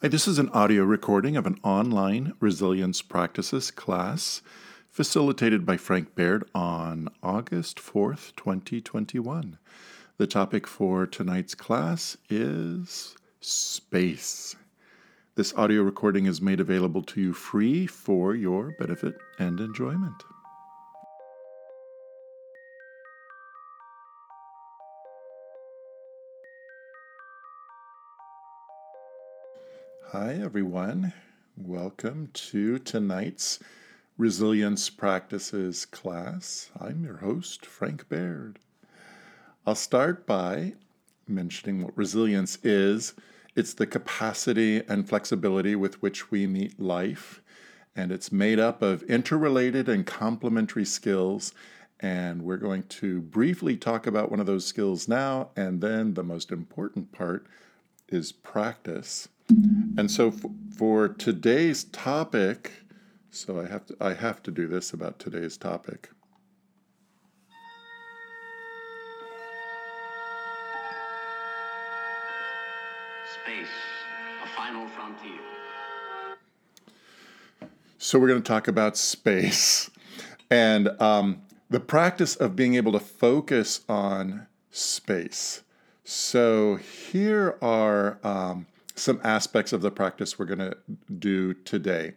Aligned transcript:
Hi, 0.00 0.06
this 0.06 0.28
is 0.28 0.38
an 0.38 0.48
audio 0.50 0.84
recording 0.84 1.36
of 1.36 1.44
an 1.44 1.58
online 1.64 2.34
resilience 2.38 3.02
practices 3.02 3.72
class 3.72 4.42
facilitated 4.88 5.66
by 5.66 5.76
Frank 5.76 6.14
Baird 6.14 6.44
on 6.54 7.08
August 7.20 7.78
4th, 7.78 8.32
2021. 8.36 9.58
The 10.16 10.26
topic 10.28 10.68
for 10.68 11.04
tonight's 11.04 11.56
class 11.56 12.16
is 12.30 13.16
space. 13.40 14.54
This 15.34 15.52
audio 15.54 15.82
recording 15.82 16.26
is 16.26 16.40
made 16.40 16.60
available 16.60 17.02
to 17.02 17.20
you 17.20 17.32
free 17.32 17.88
for 17.88 18.36
your 18.36 18.76
benefit 18.78 19.18
and 19.40 19.58
enjoyment. 19.58 20.22
Hi, 30.12 30.38
everyone. 30.42 31.12
Welcome 31.54 32.30
to 32.32 32.78
tonight's 32.78 33.58
Resilience 34.16 34.88
Practices 34.88 35.84
class. 35.84 36.70
I'm 36.80 37.04
your 37.04 37.18
host, 37.18 37.66
Frank 37.66 38.08
Baird. 38.08 38.58
I'll 39.66 39.74
start 39.74 40.24
by 40.24 40.72
mentioning 41.26 41.82
what 41.82 41.94
resilience 41.94 42.56
is 42.64 43.12
it's 43.54 43.74
the 43.74 43.86
capacity 43.86 44.82
and 44.88 45.06
flexibility 45.06 45.76
with 45.76 46.00
which 46.00 46.30
we 46.30 46.46
meet 46.46 46.80
life, 46.80 47.42
and 47.94 48.10
it's 48.10 48.32
made 48.32 48.58
up 48.58 48.80
of 48.80 49.02
interrelated 49.02 49.90
and 49.90 50.06
complementary 50.06 50.86
skills. 50.86 51.52
And 52.00 52.44
we're 52.44 52.56
going 52.56 52.84
to 52.84 53.20
briefly 53.20 53.76
talk 53.76 54.06
about 54.06 54.30
one 54.30 54.40
of 54.40 54.46
those 54.46 54.64
skills 54.64 55.06
now, 55.06 55.50
and 55.54 55.82
then 55.82 56.14
the 56.14 56.24
most 56.24 56.50
important 56.50 57.12
part 57.12 57.46
is 58.08 58.32
practice. 58.32 59.28
And 59.50 60.10
so 60.10 60.28
f- 60.28 60.44
for 60.76 61.08
today's 61.08 61.84
topic, 61.84 62.72
so 63.30 63.60
I 63.60 63.66
have 63.66 63.86
to 63.86 63.96
I 64.00 64.14
have 64.14 64.42
to 64.42 64.50
do 64.50 64.66
this 64.66 64.92
about 64.92 65.18
today's 65.18 65.56
topic. 65.56 66.10
Space, 73.42 73.68
a 74.44 74.46
final 74.48 74.86
frontier. 74.88 75.40
So 77.96 78.18
we're 78.18 78.28
going 78.28 78.42
to 78.42 78.46
talk 78.46 78.68
about 78.68 78.96
space 78.96 79.90
and 80.50 80.88
um, 81.00 81.42
the 81.70 81.80
practice 81.80 82.36
of 82.36 82.54
being 82.54 82.74
able 82.74 82.92
to 82.92 83.00
focus 83.00 83.80
on 83.88 84.46
space. 84.70 85.62
So 86.04 86.76
here 86.76 87.58
are 87.60 88.18
um, 88.22 88.66
some 88.98 89.20
aspects 89.24 89.72
of 89.72 89.80
the 89.80 89.90
practice 89.90 90.38
we're 90.38 90.46
going 90.46 90.58
to 90.58 90.76
do 91.18 91.54
today. 91.54 92.14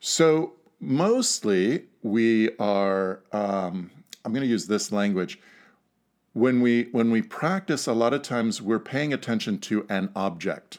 So, 0.00 0.54
mostly 0.80 1.84
we 2.02 2.54
are, 2.58 3.20
um, 3.32 3.90
I'm 4.24 4.32
going 4.32 4.42
to 4.42 4.48
use 4.48 4.66
this 4.66 4.92
language. 4.92 5.40
When 6.34 6.60
we, 6.60 6.88
when 6.92 7.10
we 7.10 7.22
practice, 7.22 7.86
a 7.86 7.92
lot 7.92 8.12
of 8.12 8.22
times 8.22 8.60
we're 8.60 8.80
paying 8.80 9.12
attention 9.12 9.58
to 9.60 9.86
an 9.88 10.10
object. 10.14 10.78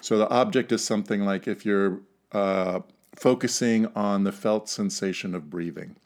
So, 0.00 0.16
the 0.18 0.28
object 0.30 0.72
is 0.72 0.84
something 0.84 1.24
like 1.24 1.46
if 1.46 1.66
you're 1.66 2.00
uh, 2.32 2.80
focusing 3.14 3.86
on 3.94 4.24
the 4.24 4.32
felt 4.32 4.68
sensation 4.68 5.34
of 5.34 5.50
breathing, 5.50 5.96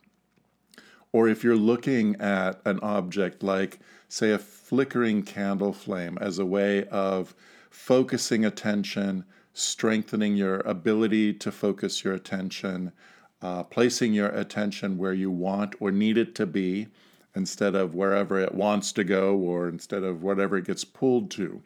or 1.12 1.28
if 1.28 1.42
you're 1.42 1.56
looking 1.56 2.16
at 2.20 2.60
an 2.64 2.78
object 2.80 3.42
like, 3.42 3.80
say, 4.08 4.30
a 4.30 4.38
flickering 4.38 5.22
candle 5.22 5.72
flame 5.72 6.16
as 6.20 6.38
a 6.38 6.46
way 6.46 6.84
of 6.86 7.34
focusing 7.70 8.44
attention, 8.44 9.24
strengthening 9.54 10.36
your 10.36 10.60
ability 10.60 11.32
to 11.32 11.50
focus 11.50 12.04
your 12.04 12.14
attention, 12.14 12.92
uh, 13.40 13.62
placing 13.62 14.12
your 14.12 14.28
attention 14.28 14.98
where 14.98 15.14
you 15.14 15.30
want 15.30 15.74
or 15.80 15.90
need 15.90 16.18
it 16.18 16.34
to 16.34 16.46
be 16.46 16.88
instead 17.34 17.74
of 17.74 17.94
wherever 17.94 18.38
it 18.38 18.54
wants 18.54 18.92
to 18.92 19.04
go 19.04 19.36
or 19.36 19.68
instead 19.68 20.02
of 20.02 20.22
whatever 20.22 20.58
it 20.58 20.66
gets 20.66 20.84
pulled 20.84 21.30
to. 21.30 21.62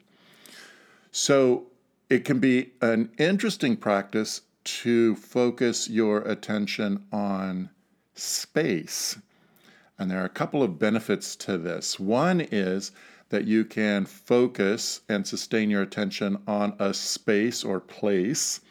So 1.11 1.65
it 2.09 2.23
can 2.23 2.39
be 2.39 2.71
an 2.81 3.09
interesting 3.17 3.75
practice 3.75 4.41
to 4.63 5.15
focus 5.15 5.89
your 5.89 6.19
attention 6.19 7.03
on 7.11 7.69
space. 8.13 9.17
And 9.97 10.11
there 10.11 10.21
are 10.21 10.25
a 10.25 10.29
couple 10.29 10.61
of 10.61 10.77
benefits 10.77 11.35
to 11.37 11.57
this. 11.57 11.99
One 11.99 12.41
is 12.41 12.91
that 13.29 13.45
you 13.45 13.65
can 13.65 14.05
focus 14.05 15.01
and 15.09 15.25
sustain 15.25 15.69
your 15.69 15.81
attention 15.81 16.37
on 16.47 16.75
a 16.79 16.93
space 16.93 17.63
or 17.63 17.79
place. 17.79 18.61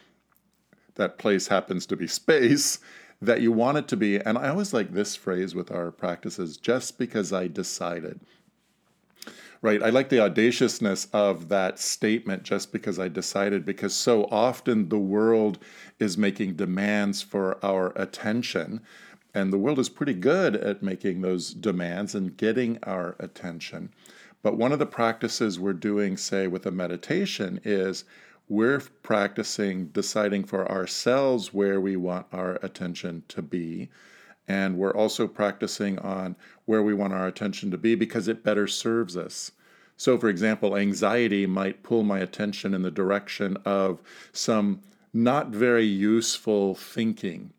That 0.95 1.17
place 1.17 1.47
happens 1.47 1.85
to 1.87 1.95
be 1.95 2.07
space 2.07 2.79
that 3.21 3.41
you 3.41 3.51
want 3.51 3.77
it 3.77 3.87
to 3.89 3.97
be. 3.97 4.17
And 4.17 4.37
I 4.37 4.49
always 4.49 4.73
like 4.73 4.93
this 4.93 5.15
phrase 5.15 5.55
with 5.55 5.71
our 5.71 5.91
practices 5.91 6.57
just 6.57 6.97
because 6.97 7.33
I 7.33 7.47
decided. 7.47 8.19
Right. 9.61 9.81
I 9.81 9.89
like 9.89 10.09
the 10.09 10.19
audaciousness 10.19 11.07
of 11.11 11.49
that 11.49 11.79
statement 11.79 12.43
just 12.43 12.71
because 12.71 12.99
I 12.99 13.07
decided, 13.07 13.65
because 13.65 13.95
so 13.95 14.25
often 14.25 14.89
the 14.89 14.99
world 14.99 15.57
is 15.97 16.17
making 16.17 16.55
demands 16.55 17.21
for 17.21 17.57
our 17.65 17.91
attention. 17.95 18.81
And 19.33 19.51
the 19.51 19.57
world 19.57 19.79
is 19.79 19.89
pretty 19.89 20.13
good 20.13 20.55
at 20.55 20.83
making 20.83 21.21
those 21.21 21.53
demands 21.53 22.13
and 22.15 22.37
getting 22.37 22.77
our 22.83 23.15
attention. 23.19 23.89
But 24.45 24.59
one 24.59 24.71
of 24.71 24.77
the 24.77 24.85
practices 24.85 25.59
we're 25.59 25.73
doing, 25.73 26.17
say, 26.17 26.45
with 26.45 26.67
a 26.67 26.71
meditation 26.71 27.59
is 27.63 28.03
we're 28.47 28.79
practicing 29.01 29.87
deciding 29.87 30.43
for 30.43 30.71
ourselves 30.71 31.51
where 31.51 31.81
we 31.81 31.95
want 31.95 32.27
our 32.31 32.59
attention 32.61 33.23
to 33.29 33.41
be. 33.41 33.89
And 34.47 34.77
we're 34.77 34.93
also 34.93 35.27
practicing 35.27 35.97
on 35.97 36.35
where 36.65 36.83
we 36.83 36.93
want 36.93 37.13
our 37.13 37.25
attention 37.25 37.71
to 37.71 37.77
be 37.79 37.95
because 37.95 38.27
it 38.27 38.43
better 38.43 38.67
serves 38.67 39.17
us. 39.17 39.51
So, 39.97 40.15
for 40.15 40.29
example, 40.29 40.77
anxiety 40.77 41.47
might 41.47 41.81
pull 41.81 42.03
my 42.03 42.19
attention 42.19 42.75
in 42.75 42.83
the 42.83 42.91
direction 42.91 43.57
of 43.65 43.99
some 44.31 44.81
not 45.11 45.49
very 45.49 45.85
useful 45.85 46.75
thinking, 46.75 47.51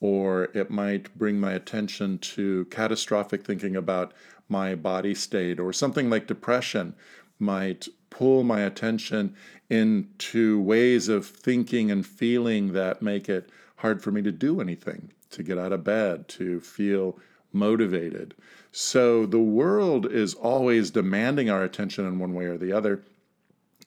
or 0.00 0.48
it 0.52 0.68
might 0.68 1.16
bring 1.16 1.38
my 1.38 1.52
attention 1.52 2.18
to 2.18 2.64
catastrophic 2.72 3.44
thinking 3.44 3.76
about 3.76 4.12
my 4.48 4.74
body 4.74 5.14
state, 5.14 5.58
or 5.58 5.72
something 5.72 6.10
like 6.10 6.26
depression 6.26 6.94
might 7.38 7.88
pull 8.10 8.44
my 8.44 8.60
attention 8.60 9.34
into 9.68 10.60
ways 10.60 11.08
of 11.08 11.26
thinking 11.26 11.90
and 11.90 12.06
feeling 12.06 12.72
that 12.72 13.02
make 13.02 13.28
it 13.28 13.50
hard 13.76 14.02
for 14.02 14.10
me 14.12 14.22
to 14.22 14.30
do 14.30 14.60
anything, 14.60 15.10
to 15.30 15.42
get 15.42 15.58
out 15.58 15.72
of 15.72 15.82
bed, 15.82 16.28
to 16.28 16.60
feel 16.60 17.18
motivated. 17.52 18.34
So 18.70 19.26
the 19.26 19.38
world 19.38 20.10
is 20.10 20.34
always 20.34 20.90
demanding 20.90 21.50
our 21.50 21.62
attention 21.62 22.06
in 22.06 22.18
one 22.18 22.34
way 22.34 22.44
or 22.46 22.58
the 22.58 22.72
other. 22.72 23.02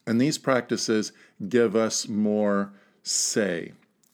And 0.06 0.20
these 0.20 0.38
practices 0.38 1.12
give 1.48 1.76
us 1.76 2.08
more 2.08 2.72
say, 3.02 3.72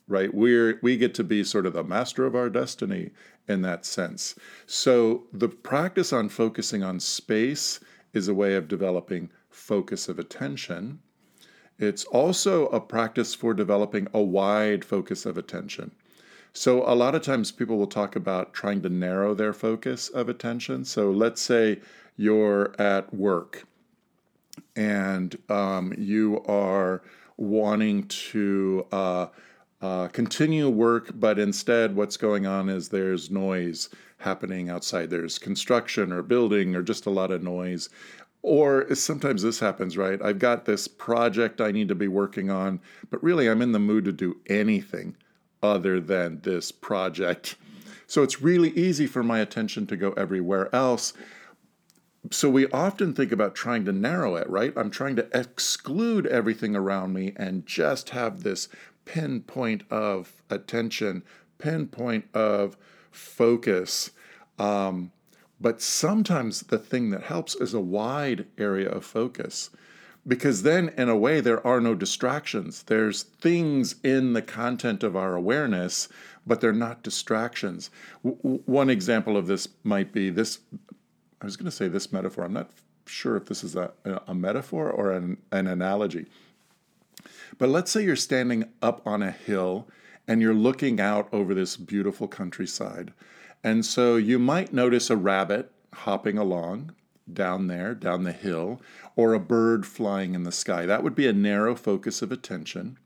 right? 0.09 0.32
We're, 0.34 0.78
we 0.82 0.97
get 0.97 1.15
to 1.15 1.25
be 1.25 1.44
sort 1.44 1.66
of 1.66 1.72
the 1.72 1.84
master 1.84 2.26
of 2.26 2.34
our 2.34 2.50
destiny 2.50 3.11
in 3.49 3.62
that 3.62 3.84
sense. 3.84 4.34
So 4.66 5.25
the 5.32 5.49
practice 5.49 6.12
on 6.12 6.28
focusing 6.28 6.82
on 6.82 7.00
space 7.00 7.81
is 8.12 8.28
a 8.28 8.34
way 8.34 8.55
of 8.55 8.69
developing 8.69 9.31
focus 9.50 10.09
of 10.09 10.19
attention. 10.19 11.00
It's 11.78 12.05
also 12.05 12.66
a 12.69 12.81
practice 12.81 13.34
for 13.34 13.53
developing 13.53 14.06
a 14.15 14.22
wide 14.22 14.84
focus 14.84 15.27
of 15.27 15.37
attention. 15.37 15.91
So, 16.56 16.84
a 16.88 16.94
lot 16.94 17.16
of 17.16 17.22
times 17.22 17.50
people 17.50 17.78
will 17.78 17.88
talk 17.88 18.15
about 18.15 18.55
trying 18.55 18.81
to 18.82 18.88
narrow 18.88 19.34
their 19.34 19.53
focus 19.53 20.09
of 20.09 20.28
attention. 20.28 20.84
So, 20.84 21.11
let's 21.11 21.43
say 21.43 21.81
you're 22.16 22.81
at 22.81 23.12
work 23.12 23.66
and 24.76 25.37
um, 25.49 25.93
you 25.99 26.44
are 26.47 27.03
wanting 27.37 28.06
to 28.06 28.87
uh, 28.93 29.26
uh, 29.85 30.09
continue 30.09 30.67
work, 30.67 31.11
but 31.15 31.39
instead, 31.39 31.95
what's 31.95 32.17
going 32.17 32.47
on 32.47 32.71
is 32.71 32.89
there's 32.89 33.31
noise 33.31 33.91
happening 34.17 34.71
outside. 34.71 35.11
There's 35.11 35.39
construction 35.39 36.11
or 36.11 36.23
building 36.23 36.75
or 36.75 36.83
just 36.83 37.05
a 37.05 37.11
lot 37.11 37.31
of 37.31 37.43
noise. 37.43 37.91
Or 38.41 38.95
sometimes 38.95 39.43
this 39.43 39.61
happens, 39.61 39.99
right? 39.99 40.23
I've 40.23 40.39
got 40.39 40.65
this 40.65 40.89
project 40.89 41.61
I 41.61 41.71
need 41.71 41.89
to 41.89 41.95
be 41.95 42.09
working 42.09 42.51
on, 42.51 42.81
but 43.11 43.23
really 43.23 43.47
I'm 43.47 43.61
in 43.61 43.73
the 43.73 43.79
mood 43.79 44.07
to 44.07 44.13
do 44.13 44.39
anything 44.47 45.17
other 45.63 46.01
than 46.01 46.41
this 46.41 46.73
project. 46.73 47.57
So 48.07 48.23
it's 48.23 48.41
really 48.41 48.71
easy 48.71 49.07
for 49.07 49.23
my 49.23 49.41
attention 49.41 49.87
to 49.89 49.99
go 49.99 50.13
everywhere 50.13 50.75
else. 50.75 51.13
So 52.31 52.49
we 52.49 52.69
often 52.69 53.13
think 53.13 53.33
about 53.33 53.55
trying 53.55 53.85
to 53.85 53.93
narrow 53.93 54.37
it, 54.37 54.49
right? 54.49 54.73
I'm 54.77 54.91
trying 54.91 55.17
to 55.17 55.29
exclude 55.39 56.27
everything 56.27 56.75
around 56.75 57.13
me 57.13 57.35
and 57.37 57.67
just 57.67 58.11
have 58.11 58.45
this 58.45 58.71
pinpoint 59.05 59.83
of 59.91 60.43
attention, 60.51 61.23
pinpoint 61.59 62.27
of 62.35 62.77
focus. 63.11 64.11
Um, 64.59 65.12
but 65.61 65.81
sometimes 65.81 66.62
the 66.62 66.79
thing 66.79 67.11
that 67.11 67.23
helps 67.23 67.55
is 67.55 67.75
a 67.75 67.81
wide 67.81 68.47
area 68.59 68.89
of 68.89 69.05
focus 69.05 69.71
because 70.27 70.62
then 70.62 70.91
in 70.97 71.09
a 71.09 71.17
way 71.17 71.41
there 71.41 71.65
are 71.67 71.81
no 71.81 71.95
distractions. 71.95 72.85
There's 72.85 73.23
things 73.23 73.97
in 74.03 74.33
the 74.33 74.43
content 74.43 75.03
of 75.03 75.17
our 75.17 75.35
awareness 75.35 76.09
but 76.47 76.61
they're 76.61 76.73
not 76.73 77.03
distractions. 77.03 77.91
W- 78.23 78.62
one 78.67 78.91
example 78.91 79.37
of 79.37 79.47
this 79.47 79.69
might 79.83 80.12
be 80.12 80.31
this 80.31 80.59
i 81.41 81.45
was 81.45 81.57
going 81.57 81.67
to 81.67 81.71
say 81.71 81.89
this 81.89 82.12
metaphor. 82.12 82.45
I'm 82.45 82.53
not 82.53 82.71
sure 83.07 83.37
if 83.37 83.47
this 83.47 83.62
is 83.62 83.77
a, 83.77 83.93
a 84.27 84.35
metaphor 84.35 84.91
or 84.91 85.12
an, 85.12 85.37
an 85.53 85.67
analogy 85.67 86.27
but 87.59 87.69
let's 87.69 87.91
say 87.91 88.03
you're 88.03 88.17
standing 88.17 88.65
up 88.83 89.06
on 89.06 89.23
a 89.23 89.31
hill 89.31 89.89
and 90.27 90.41
you're 90.41 90.55
looking 90.55 91.01
out 91.01 91.29
over 91.33 91.55
this 91.55 91.77
beautiful 91.77 92.29
countryside 92.29 93.12
and 93.62 93.85
so 93.85 94.17
you 94.17 94.39
might 94.39 94.75
notice 94.75 95.09
a 95.09 95.17
rabbit 95.17 95.73
hopping 95.93 96.37
along 96.37 96.93
down 97.33 97.67
there, 97.69 97.95
down 97.95 98.25
the 98.25 98.33
hill, 98.33 98.81
or 99.17 99.33
a 99.33 99.41
bird 99.41 99.87
flying 99.87 100.35
in 100.35 100.43
the 100.43 100.53
sky. 100.53 100.85
That 100.85 101.03
would 101.03 101.15
be 101.15 101.27
a 101.27 101.33
narrow 101.33 101.75
focus 101.75 102.21
of 102.21 102.31
attention. 102.31 102.99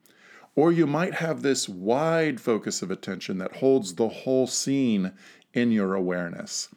Or 0.57 0.73
you 0.73 0.87
might 0.87 1.15
have 1.15 1.43
this 1.43 1.69
wide 1.69 2.41
focus 2.41 2.83
of 2.83 2.91
attention 2.91 3.39
that 3.39 3.57
holds 3.57 3.95
the 3.95 4.09
whole 4.09 4.49
scene 4.49 5.13
in 5.55 5.71
your 5.71 5.95
awareness. 5.95 6.69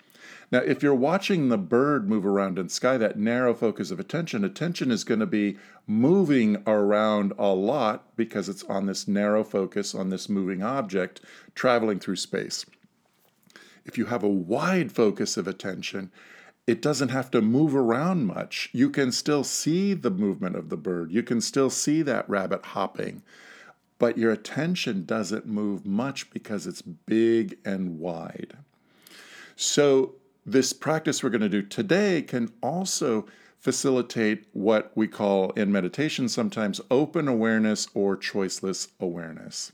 Now, 0.52 0.60
if 0.60 0.84
you're 0.84 0.94
watching 0.94 1.48
the 1.48 1.58
bird 1.58 2.10
move 2.10 2.26
around 2.26 2.60
in 2.60 2.68
sky, 2.68 2.98
that 2.98 3.18
narrow 3.18 3.54
focus 3.54 3.90
of 3.90 4.02
attention, 4.02 4.44
attention 4.44 4.92
is 4.92 5.06
going 5.06 5.22
to 5.22 5.26
be 5.26 5.58
moving 5.88 6.62
around 6.68 7.32
a 7.38 7.54
lot 7.54 8.18
because 8.18 8.50
it's 8.50 8.64
on 8.66 8.86
this 8.86 9.08
narrow 9.08 9.46
focus 9.46 9.96
on 9.96 10.10
this 10.10 10.28
moving 10.28 10.62
object 10.62 11.22
traveling 11.56 12.00
through 12.00 12.18
space. 12.18 12.66
If 13.86 13.98
you 13.98 14.08
have 14.08 14.24
a 14.24 14.30
wide 14.30 14.92
focus 14.92 15.38
of 15.38 15.48
attention, 15.48 16.12
it 16.68 16.82
doesn't 16.82 17.10
have 17.10 17.32
to 17.32 17.42
move 17.42 17.74
around 17.74 18.26
much. 18.26 18.70
You 18.74 18.90
can 18.90 19.14
still 19.14 19.46
see 19.46 19.94
the 19.94 20.12
movement 20.12 20.58
of 20.58 20.68
the 20.68 20.78
bird. 20.78 21.12
You 21.12 21.24
can 21.24 21.40
still 21.40 21.70
see 21.70 22.02
that 22.02 22.30
rabbit 22.30 22.66
hopping, 22.66 23.24
but 24.00 24.18
your 24.18 24.32
attention 24.32 25.06
doesn't 25.06 25.46
move 25.46 25.86
much 25.86 26.30
because 26.30 26.68
it's 26.68 26.82
big 26.82 27.58
and 27.64 28.00
wide. 28.00 28.58
So, 29.56 30.16
this 30.46 30.74
practice 30.74 31.24
we're 31.24 31.30
going 31.30 31.42
to 31.42 31.50
do 31.50 31.62
today 31.62 32.22
can 32.22 32.52
also 32.62 33.28
facilitate 33.60 34.48
what 34.54 34.92
we 34.96 35.08
call 35.08 35.52
in 35.52 35.72
meditation 35.72 36.28
sometimes 36.28 36.82
open 36.90 37.28
awareness 37.28 37.88
or 37.94 38.18
choiceless 38.18 38.88
awareness. 39.00 39.72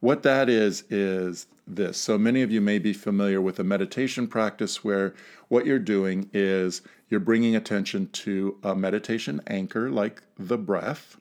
What 0.00 0.22
that 0.22 0.48
is, 0.48 0.84
is 0.90 1.46
this. 1.66 1.98
So 1.98 2.18
many 2.18 2.42
of 2.42 2.50
you 2.50 2.60
may 2.60 2.78
be 2.78 2.92
familiar 2.92 3.40
with 3.40 3.58
a 3.58 3.64
meditation 3.64 4.26
practice 4.26 4.84
where 4.84 5.14
what 5.48 5.66
you're 5.66 5.78
doing 5.78 6.28
is 6.32 6.82
you're 7.08 7.20
bringing 7.20 7.56
attention 7.56 8.08
to 8.08 8.58
a 8.62 8.74
meditation 8.74 9.40
anchor 9.46 9.90
like 9.90 10.22
the 10.38 10.58
breath. 10.58 11.16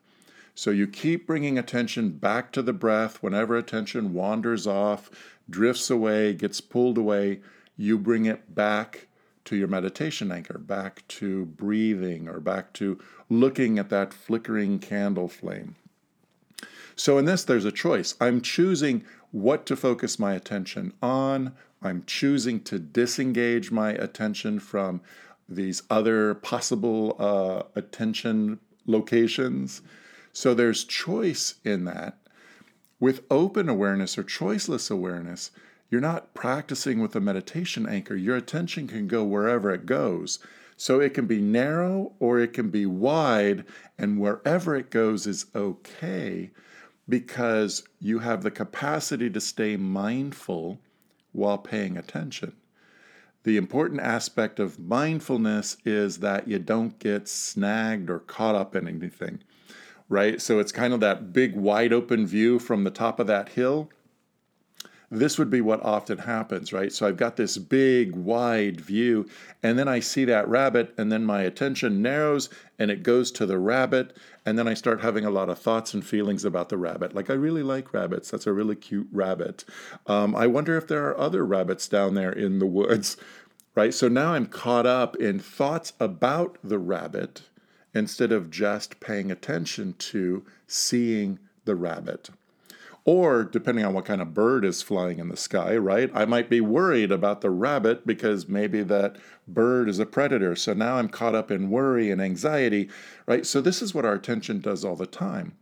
So 0.56 0.72
you 0.72 0.88
keep 0.88 1.26
bringing 1.26 1.58
attention 1.58 2.10
back 2.10 2.52
to 2.52 2.62
the 2.62 2.74
breath. 2.74 3.24
Whenever 3.24 3.56
attention 3.56 4.14
wanders 4.14 4.68
off, 4.68 5.10
drifts 5.50 5.90
away, 5.90 6.34
gets 6.34 6.60
pulled 6.60 6.98
away, 6.98 7.40
you 7.80 7.98
bring 7.98 8.26
it 8.26 8.54
back 8.54 9.08
to 9.46 9.56
your 9.56 9.70
meditation 9.70 10.34
anchor, 10.34 10.58
back 10.58 11.08
to 11.08 11.46
breathing 11.46 12.28
or 12.28 12.42
back 12.42 12.74
to 12.74 13.00
looking 13.30 13.80
at 13.80 13.90
that 13.90 14.14
flickering 14.14 14.80
candle 14.80 15.30
flame. 15.30 15.76
So 16.98 17.18
in 17.18 17.24
this, 17.24 17.46
there's 17.46 17.64
a 17.64 17.72
choice. 17.72 18.16
I'm 18.20 18.42
choosing 18.42 19.06
what 19.32 19.66
to 19.68 19.78
focus 19.78 20.20
my 20.20 20.34
attention 20.34 20.92
on. 21.02 21.54
I'm 21.82 22.04
choosing 22.06 22.60
to 22.64 22.80
disengage 22.80 23.72
my 23.72 23.92
attention 23.92 24.60
from 24.60 25.00
these 25.48 25.82
other 25.90 26.34
possible 26.34 27.16
uh, 27.18 27.64
attention 27.80 28.60
locations. 28.86 29.82
So 30.34 30.54
there's 30.54 30.84
choice 30.84 31.56
in 31.64 31.86
that. 31.86 32.18
With 33.00 33.24
open 33.32 33.70
awareness 33.70 34.18
or 34.18 34.24
choiceless 34.24 34.92
awareness, 34.92 35.52
you're 35.90 36.02
not 36.02 36.34
practicing 36.34 37.02
with 37.02 37.16
a 37.16 37.20
meditation 37.20 37.88
anchor. 37.88 38.16
Your 38.16 38.36
attention 38.36 38.88
can 38.88 39.08
go 39.08 39.24
wherever 39.24 39.72
it 39.72 39.86
goes. 39.86 40.40
So 40.78 41.00
it 41.02 41.14
can 41.14 41.26
be 41.26 41.42
narrow 41.42 42.14
or 42.20 42.40
it 42.40 42.54
can 42.54 42.70
be 42.70 42.86
wide, 42.86 43.66
and 43.98 44.20
wherever 44.20 44.76
it 44.76 44.92
goes 44.92 45.28
is 45.28 45.48
okay 45.54 46.52
because 47.10 47.84
you 48.00 48.20
have 48.20 48.44
the 48.44 48.52
capacity 48.52 49.30
to 49.32 49.42
stay 49.42 49.76
mindful 49.76 50.80
while 51.32 51.58
paying 51.58 51.98
attention. 51.98 52.54
The 53.44 53.58
important 53.58 54.00
aspect 54.02 54.60
of 54.60 54.80
mindfulness 54.80 55.78
is 55.84 56.20
that 56.20 56.48
you 56.48 56.60
don't 56.60 57.00
get 57.00 57.28
snagged 57.28 58.10
or 58.10 58.20
caught 58.20 58.56
up 58.56 58.76
in 58.76 58.88
anything, 58.88 59.40
right? 60.08 60.40
So 60.42 60.60
it's 60.60 60.72
kind 60.72 60.94
of 60.94 61.00
that 61.00 61.34
big, 61.34 61.56
wide 61.56 61.92
open 61.92 62.28
view 62.28 62.60
from 62.60 62.84
the 62.84 62.92
top 62.92 63.20
of 63.20 63.28
that 63.28 63.50
hill 63.50 63.90
this 65.12 65.40
would 65.40 65.50
be 65.50 65.62
what 65.62 65.84
often 65.84 66.20
happens, 66.20 66.72
right? 66.72 66.94
So 66.94 67.08
I've 67.08 67.18
got 67.18 67.36
this 67.36 67.58
big, 67.58 68.16
wide 68.16 68.80
view, 68.80 69.28
and 69.64 69.78
then 69.78 69.88
I 69.88 70.00
see 70.00 70.26
that 70.26 70.48
rabbit, 70.48 70.94
and 70.98 71.12
then 71.12 71.26
my 71.26 71.42
attention 71.42 72.02
narrows 72.02 72.50
and 72.78 72.92
it 72.92 73.04
goes 73.04 73.32
to 73.32 73.46
the 73.46 73.58
rabbit, 73.58 74.16
and 74.46 74.58
then 74.58 74.68
I 74.68 74.74
start 74.74 75.02
having 75.02 75.26
a 75.26 75.32
lot 75.32 75.50
of 75.50 75.60
thoughts 75.60 75.94
and 75.94 76.06
feelings 76.06 76.46
about 76.46 76.70
the 76.70 76.78
rabbit. 76.78 77.14
Like, 77.14 77.30
I 77.30 77.34
really 77.34 77.64
like 77.64 77.94
rabbits. 77.94 78.32
That's 78.32 78.48
a 78.48 78.54
really 78.54 78.76
cute 78.76 79.10
rabbit. 79.12 79.66
Um, 80.08 80.36
I 80.36 80.48
wonder 80.48 80.78
if 80.78 80.88
there 80.88 81.06
are 81.08 81.20
other 81.20 81.46
rabbits 81.46 81.88
down 81.88 82.14
there 82.14 82.32
in 82.32 82.60
the 82.60 82.66
woods, 82.66 83.18
right? 83.76 83.94
So 83.94 84.08
now 84.08 84.34
I'm 84.34 84.46
caught 84.46 84.86
up 84.86 85.16
in 85.18 85.40
thoughts 85.40 85.94
about 86.00 86.58
the 86.64 86.80
rabbit 86.80 87.42
instead 87.94 88.32
of 88.32 88.52
just 88.52 89.00
paying 89.00 89.32
attention 89.32 89.96
to 89.98 90.46
seeing 90.68 91.40
the 91.66 91.76
rabbit. 91.76 92.30
Or, 93.12 93.44
depending 93.44 93.84
on 93.86 93.96
what 93.96 94.06
kind 94.06 94.22
of 94.22 94.36
bird 94.36 94.64
is 94.64 94.84
flying 94.84 95.18
in 95.18 95.30
the 95.30 95.36
sky, 95.36 95.76
right? 95.76 96.12
I 96.14 96.26
might 96.26 96.48
be 96.48 96.62
worried 96.62 97.12
about 97.12 97.42
the 97.42 97.50
rabbit 97.50 98.06
because 98.06 98.48
maybe 98.48 98.84
that 98.84 99.16
bird 99.48 99.90
is 99.90 99.98
a 99.98 100.06
predator. 100.06 100.56
So 100.56 100.74
now 100.74 100.98
I'm 100.98 101.10
caught 101.10 101.34
up 101.34 101.50
in 101.50 101.72
worry 101.72 102.12
and 102.12 102.22
anxiety, 102.22 102.88
right? 103.26 103.48
So, 103.48 103.62
this 103.62 103.82
is 103.82 103.96
what 103.96 104.06
our 104.06 104.14
attention 104.14 104.60
does 104.60 104.86
all 104.86 104.96
the 104.96 105.08
time. 105.08 105.54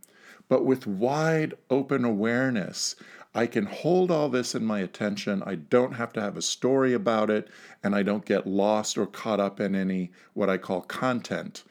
But 0.50 0.66
with 0.66 0.86
wide 0.86 1.54
open 1.70 2.04
awareness, 2.04 2.96
I 3.34 3.46
can 3.46 3.64
hold 3.64 4.10
all 4.10 4.28
this 4.28 4.54
in 4.54 4.66
my 4.66 4.80
attention. 4.80 5.42
I 5.46 5.54
don't 5.54 5.92
have 5.92 6.12
to 6.14 6.20
have 6.20 6.36
a 6.36 6.42
story 6.42 6.92
about 6.92 7.30
it, 7.30 7.48
and 7.82 7.94
I 7.94 8.02
don't 8.02 8.26
get 8.26 8.46
lost 8.46 8.98
or 8.98 9.06
caught 9.06 9.40
up 9.40 9.58
in 9.58 9.74
any 9.74 10.12
what 10.34 10.50
I 10.50 10.58
call 10.58 10.82
content 10.82 11.64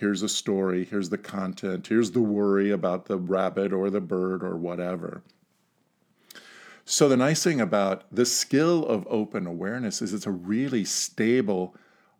here's 0.00 0.22
a 0.22 0.28
story, 0.28 0.84
here's 0.84 1.10
the 1.10 1.18
content, 1.18 1.86
here's 1.86 2.12
the 2.12 2.20
worry 2.20 2.70
about 2.70 3.04
the 3.04 3.18
rabbit 3.18 3.72
or 3.72 3.90
the 3.90 4.00
bird 4.00 4.42
or 4.42 4.56
whatever. 4.56 5.22
So, 6.86 7.08
the 7.08 7.18
nice 7.18 7.44
thing 7.44 7.60
about 7.60 8.04
the 8.10 8.24
skill 8.24 8.84
of 8.86 9.06
open 9.08 9.46
awareness 9.46 10.02
is 10.02 10.12
it's 10.14 10.26
a 10.26 10.32
really 10.32 10.84
stable 10.84 11.76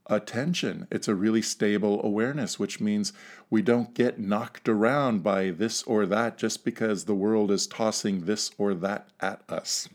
attention. 0.07 0.87
It's 0.91 1.09
a 1.09 1.15
really 1.15 1.41
stable 1.41 2.05
awareness, 2.05 2.59
which 2.59 2.81
means 2.81 3.15
we 3.49 3.63
don't 3.63 3.95
get 3.95 4.21
knocked 4.21 4.69
around 4.69 5.23
by 5.23 5.51
this 5.51 5.83
or 5.85 6.05
that 6.07 6.37
just 6.37 6.65
because 6.65 7.05
the 7.05 7.15
world 7.15 7.51
is 7.51 7.67
tossing 7.67 8.27
this 8.27 8.51
or 8.59 8.75
that 8.75 9.09
at 9.21 9.43
us. 9.49 9.89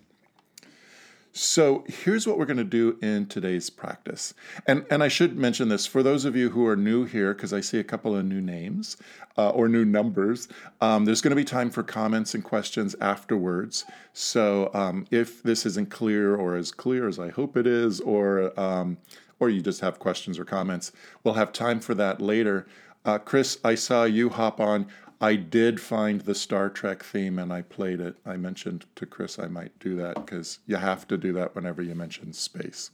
So 1.37 1.83
here's 1.89 2.25
what 2.25 2.37
we're 2.37 2.45
going 2.45 2.55
to 2.55 2.63
do 2.63 2.97
in 3.01 3.25
today's 3.25 3.69
practice. 3.69 4.33
And, 4.67 4.85
and 4.89 5.03
I 5.03 5.09
should 5.09 5.35
mention 5.35 5.67
this 5.67 5.85
for 5.85 6.01
those 6.01 6.23
of 6.23 6.33
you 6.33 6.51
who 6.51 6.65
are 6.65 6.77
new 6.77 7.03
here, 7.03 7.33
because 7.33 7.51
I 7.51 7.59
see 7.59 7.77
a 7.77 7.83
couple 7.83 8.15
of 8.15 8.23
new 8.23 8.39
names 8.39 8.95
uh, 9.37 9.49
or 9.49 9.67
new 9.67 9.83
numbers, 9.83 10.47
um, 10.79 11.03
there's 11.03 11.19
going 11.19 11.31
to 11.31 11.35
be 11.35 11.43
time 11.43 11.69
for 11.69 11.83
comments 11.83 12.35
and 12.35 12.41
questions 12.41 12.95
afterwards. 13.01 13.83
So 14.13 14.71
um, 14.73 15.07
if 15.11 15.43
this 15.43 15.65
isn't 15.65 15.89
clear 15.89 16.37
or 16.37 16.55
as 16.55 16.71
clear 16.71 17.05
as 17.05 17.19
I 17.19 17.31
hope 17.31 17.57
it 17.57 17.67
is, 17.67 17.99
or, 17.99 18.57
um, 18.57 18.97
or 19.41 19.49
you 19.49 19.61
just 19.61 19.81
have 19.81 19.99
questions 19.99 20.39
or 20.39 20.45
comments, 20.45 20.93
we'll 21.25 21.33
have 21.33 21.51
time 21.51 21.81
for 21.81 21.93
that 21.95 22.21
later. 22.21 22.65
Uh, 23.03 23.17
Chris, 23.17 23.59
I 23.61 23.75
saw 23.75 24.05
you 24.05 24.29
hop 24.29 24.61
on. 24.61 24.87
I 25.21 25.35
did 25.35 25.79
find 25.79 26.21
the 26.21 26.35
Star 26.35 26.69
Trek 26.69 27.03
theme 27.03 27.39
and 27.39 27.51
I 27.53 27.61
played 27.61 27.99
it. 27.99 28.17
I 28.25 28.35
mentioned 28.37 28.85
to 28.95 29.05
Chris 29.05 29.39
I 29.39 29.47
might 29.47 29.77
do 29.79 29.95
that 29.95 30.15
because 30.15 30.59
you 30.67 30.75
have 30.75 31.07
to 31.07 31.17
do 31.17 31.31
that 31.33 31.55
whenever 31.55 31.81
you 31.81 31.95
mention 31.95 32.33
space. 32.33 32.91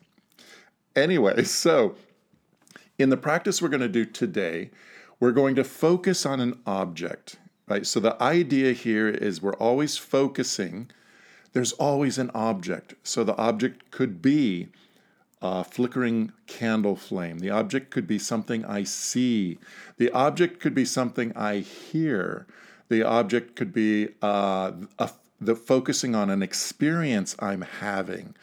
Anyway, 0.96 1.44
so 1.46 1.96
in 2.98 3.10
the 3.10 3.18
practice 3.18 3.62
we're 3.62 3.70
going 3.70 3.82
to 3.82 3.88
do 3.88 4.06
today, 4.06 4.70
we're 5.20 5.32
going 5.32 5.56
to 5.56 5.64
focus 5.64 6.26
on 6.26 6.40
an 6.40 6.60
object, 6.66 7.38
right? 7.68 7.86
So 7.86 8.00
the 8.00 8.22
idea 8.22 8.74
here 8.74 9.08
is 9.08 9.42
we're 9.42 9.54
always 9.54 9.98
focusing, 9.98 10.90
there's 11.54 11.74
always 11.74 12.18
an 12.18 12.32
object. 12.34 12.96
So 13.04 13.24
the 13.24 13.38
object 13.38 13.92
could 13.92 14.22
be 14.22 14.70
a 15.42 15.64
flickering 15.64 16.32
candle 16.48 16.96
flame. 16.96 17.40
The 17.40 17.50
object 17.50 17.90
could 17.92 18.08
be 18.08 18.20
something 18.20 18.64
I 18.66 18.84
see. 18.84 19.58
The 19.98 20.12
object 20.12 20.60
could 20.60 20.76
be 20.76 20.86
something 20.86 21.36
I 21.36 21.60
hear. 21.60 22.46
The 22.90 23.04
object 23.04 23.56
could 23.56 23.74
be 23.74 24.10
uh, 24.22 24.72
a, 25.00 25.10
the 25.40 25.56
focusing 25.56 26.14
on 26.14 26.30
an 26.30 26.44
experience 26.44 27.36
I'm 27.40 27.62
having. 27.62 28.36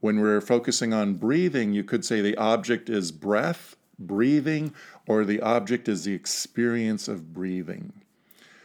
When 0.00 0.20
we're 0.20 0.40
focusing 0.40 0.92
on 0.92 1.14
breathing, 1.14 1.72
you 1.72 1.82
could 1.82 2.04
say 2.04 2.20
the 2.20 2.36
object 2.36 2.88
is 2.88 3.10
breath 3.10 3.76
breathing 3.98 4.74
or 5.06 5.24
the 5.24 5.40
object 5.40 5.88
is 5.88 6.04
the 6.04 6.14
experience 6.14 7.08
of 7.08 7.32
breathing. 7.32 7.92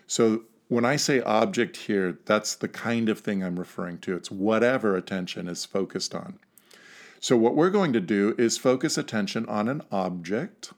So 0.08 0.44
when 0.68 0.86
I 0.86 0.96
say 0.96 1.22
object 1.22 1.78
here, 1.78 2.18
that's 2.26 2.56
the 2.56 2.68
kind 2.68 3.10
of 3.10 3.20
thing 3.20 3.44
I'm 3.44 3.60
referring 3.60 4.00
to. 4.00 4.16
It's 4.16 4.32
whatever 4.32 4.96
attention 4.96 5.48
is 5.48 5.66
focused 5.66 6.14
on. 6.14 6.40
So, 7.22 7.36
what 7.36 7.54
we're 7.54 7.70
going 7.70 7.92
to 7.92 8.00
do 8.00 8.34
is 8.38 8.58
focus 8.58 8.98
attention 8.98 9.46
on 9.48 9.68
an 9.68 9.82
object. 9.92 10.72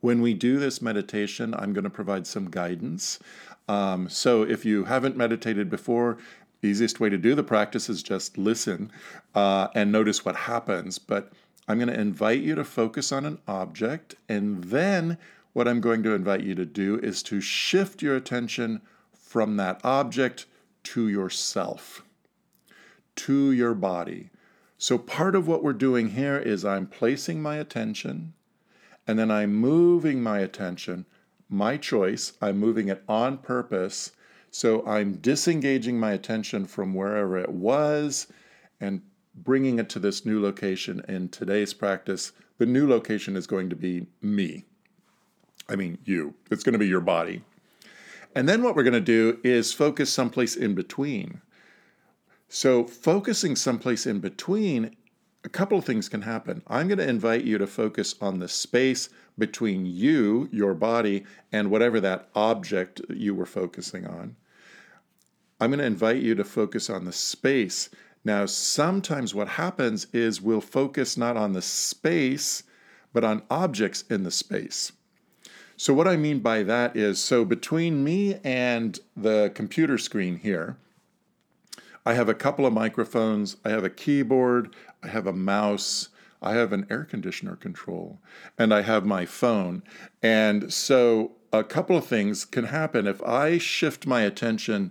When 0.00 0.22
we 0.22 0.32
do 0.32 0.60
this 0.60 0.80
meditation, 0.80 1.54
I'm 1.54 1.72
going 1.72 1.84
to 1.84 1.90
provide 1.90 2.28
some 2.28 2.50
guidance. 2.50 3.18
Um, 3.66 4.08
so, 4.08 4.42
if 4.42 4.64
you 4.64 4.84
haven't 4.84 5.16
meditated 5.16 5.68
before, 5.68 6.18
the 6.60 6.68
easiest 6.68 7.00
way 7.00 7.08
to 7.08 7.18
do 7.18 7.34
the 7.34 7.42
practice 7.42 7.88
is 7.88 8.00
just 8.00 8.38
listen 8.38 8.92
uh, 9.34 9.68
and 9.74 9.90
notice 9.90 10.24
what 10.24 10.36
happens. 10.36 11.00
But 11.00 11.32
I'm 11.66 11.78
going 11.78 11.88
to 11.88 12.00
invite 12.00 12.40
you 12.40 12.54
to 12.54 12.64
focus 12.64 13.10
on 13.10 13.26
an 13.26 13.38
object, 13.48 14.14
and 14.28 14.62
then 14.62 15.18
what 15.52 15.66
I'm 15.66 15.80
going 15.80 16.04
to 16.04 16.14
invite 16.14 16.42
you 16.42 16.54
to 16.54 16.64
do 16.64 17.00
is 17.00 17.24
to 17.24 17.40
shift 17.40 18.02
your 18.02 18.14
attention 18.14 18.82
from 19.12 19.56
that 19.56 19.80
object 19.82 20.46
to 20.84 21.08
yourself, 21.08 22.04
to 23.16 23.50
your 23.50 23.74
body. 23.74 24.30
So, 24.84 24.98
part 24.98 25.34
of 25.34 25.48
what 25.48 25.62
we're 25.62 25.72
doing 25.72 26.10
here 26.10 26.38
is 26.38 26.62
I'm 26.62 26.86
placing 26.86 27.40
my 27.40 27.56
attention 27.56 28.34
and 29.06 29.18
then 29.18 29.30
I'm 29.30 29.54
moving 29.54 30.22
my 30.22 30.40
attention, 30.40 31.06
my 31.48 31.78
choice, 31.78 32.34
I'm 32.42 32.58
moving 32.58 32.88
it 32.88 33.02
on 33.08 33.38
purpose. 33.38 34.12
So, 34.50 34.86
I'm 34.86 35.14
disengaging 35.14 35.98
my 35.98 36.12
attention 36.12 36.66
from 36.66 36.92
wherever 36.92 37.38
it 37.38 37.48
was 37.48 38.26
and 38.78 39.00
bringing 39.34 39.78
it 39.78 39.88
to 39.88 39.98
this 39.98 40.26
new 40.26 40.38
location. 40.38 41.02
In 41.08 41.30
today's 41.30 41.72
practice, 41.72 42.32
the 42.58 42.66
new 42.66 42.86
location 42.86 43.36
is 43.36 43.46
going 43.46 43.70
to 43.70 43.76
be 43.76 44.06
me. 44.20 44.66
I 45.66 45.76
mean, 45.76 45.96
you. 46.04 46.34
It's 46.50 46.62
going 46.62 46.74
to 46.74 46.78
be 46.78 46.88
your 46.88 47.00
body. 47.00 47.42
And 48.34 48.46
then 48.46 48.62
what 48.62 48.76
we're 48.76 48.82
going 48.82 48.92
to 48.92 49.00
do 49.00 49.38
is 49.42 49.72
focus 49.72 50.12
someplace 50.12 50.54
in 50.54 50.74
between. 50.74 51.40
So, 52.48 52.84
focusing 52.84 53.56
someplace 53.56 54.06
in 54.06 54.20
between, 54.20 54.96
a 55.44 55.48
couple 55.48 55.78
of 55.78 55.84
things 55.84 56.08
can 56.08 56.22
happen. 56.22 56.62
I'm 56.66 56.88
going 56.88 56.98
to 56.98 57.08
invite 57.08 57.44
you 57.44 57.58
to 57.58 57.66
focus 57.66 58.14
on 58.20 58.38
the 58.38 58.48
space 58.48 59.08
between 59.36 59.84
you, 59.84 60.48
your 60.52 60.74
body, 60.74 61.24
and 61.52 61.70
whatever 61.70 62.00
that 62.00 62.28
object 62.34 63.00
you 63.10 63.34
were 63.34 63.46
focusing 63.46 64.06
on. 64.06 64.36
I'm 65.60 65.70
going 65.70 65.80
to 65.80 65.86
invite 65.86 66.22
you 66.22 66.34
to 66.34 66.44
focus 66.44 66.88
on 66.88 67.04
the 67.04 67.12
space. 67.12 67.90
Now, 68.24 68.46
sometimes 68.46 69.34
what 69.34 69.48
happens 69.48 70.06
is 70.12 70.40
we'll 70.40 70.60
focus 70.60 71.16
not 71.16 71.36
on 71.36 71.52
the 71.52 71.62
space, 71.62 72.62
but 73.12 73.24
on 73.24 73.42
objects 73.50 74.04
in 74.08 74.24
the 74.24 74.30
space. 74.30 74.92
So, 75.76 75.92
what 75.92 76.08
I 76.08 76.16
mean 76.16 76.38
by 76.38 76.62
that 76.62 76.96
is 76.96 77.18
so 77.18 77.44
between 77.44 78.04
me 78.04 78.38
and 78.44 78.98
the 79.16 79.50
computer 79.54 79.98
screen 79.98 80.36
here, 80.36 80.76
I 82.06 82.14
have 82.14 82.28
a 82.28 82.34
couple 82.34 82.66
of 82.66 82.72
microphones, 82.72 83.56
I 83.64 83.70
have 83.70 83.84
a 83.84 83.90
keyboard, 83.90 84.74
I 85.02 85.08
have 85.08 85.26
a 85.26 85.32
mouse, 85.32 86.10
I 86.42 86.52
have 86.52 86.72
an 86.72 86.86
air 86.90 87.04
conditioner 87.04 87.56
control, 87.56 88.20
and 88.58 88.74
I 88.74 88.82
have 88.82 89.06
my 89.06 89.24
phone. 89.24 89.82
And 90.22 90.72
so, 90.72 91.32
a 91.52 91.64
couple 91.64 91.96
of 91.96 92.04
things 92.06 92.44
can 92.44 92.64
happen. 92.64 93.06
If 93.06 93.22
I 93.22 93.58
shift 93.58 94.06
my 94.06 94.22
attention 94.22 94.90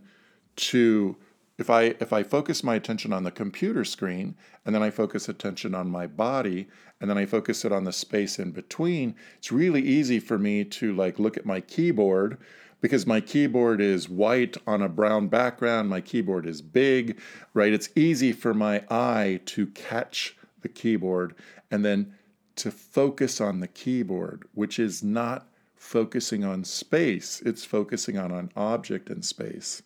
to 0.56 1.18
if 1.58 1.70
I 1.70 1.96
if 2.00 2.12
I 2.12 2.24
focus 2.24 2.64
my 2.64 2.76
attention 2.76 3.14
on 3.14 3.24
the 3.24 3.32
computer 3.32 3.86
screen 3.86 4.36
and 4.66 4.74
then 4.74 4.82
I 4.82 4.90
focus 4.90 5.30
attention 5.30 5.76
on 5.76 5.90
my 5.90 6.08
body 6.08 6.68
and 7.00 7.10
then 7.10 7.18
I 7.18 7.26
focus 7.26 7.64
it 7.64 7.72
on 7.72 7.84
the 7.84 7.92
space 7.92 8.40
in 8.40 8.52
between, 8.52 9.16
it's 9.38 9.52
really 9.52 9.82
easy 9.82 10.20
for 10.20 10.40
me 10.40 10.64
to 10.64 10.96
like 10.96 11.20
look 11.20 11.38
at 11.38 11.46
my 11.46 11.60
keyboard 11.62 12.38
because 12.84 13.08
my 13.08 13.22
keyboard 13.22 13.80
is 13.80 14.10
white 14.10 14.58
on 14.68 14.82
a 14.82 14.90
brown 14.90 15.30
background, 15.30 15.88
my 15.88 16.02
keyboard 16.02 16.46
is 16.46 16.62
big, 16.62 17.18
right? 17.54 17.72
It's 17.72 17.88
easy 17.96 18.34
for 18.34 18.54
my 18.54 18.84
eye 18.92 19.40
to 19.46 19.68
catch 19.68 20.36
the 20.64 20.68
keyboard 20.68 21.34
and 21.72 21.86
then 21.86 22.14
to 22.58 22.72
focus 22.72 23.40
on 23.40 23.62
the 23.62 23.70
keyboard, 23.70 24.44
which 24.54 24.80
is 24.80 25.02
not 25.02 25.48
focusing 25.78 26.44
on 26.44 26.66
space, 26.66 27.42
it's 27.46 27.64
focusing 27.64 28.18
on 28.18 28.32
an 28.32 28.52
object 28.58 29.10
in 29.10 29.22
space. 29.22 29.82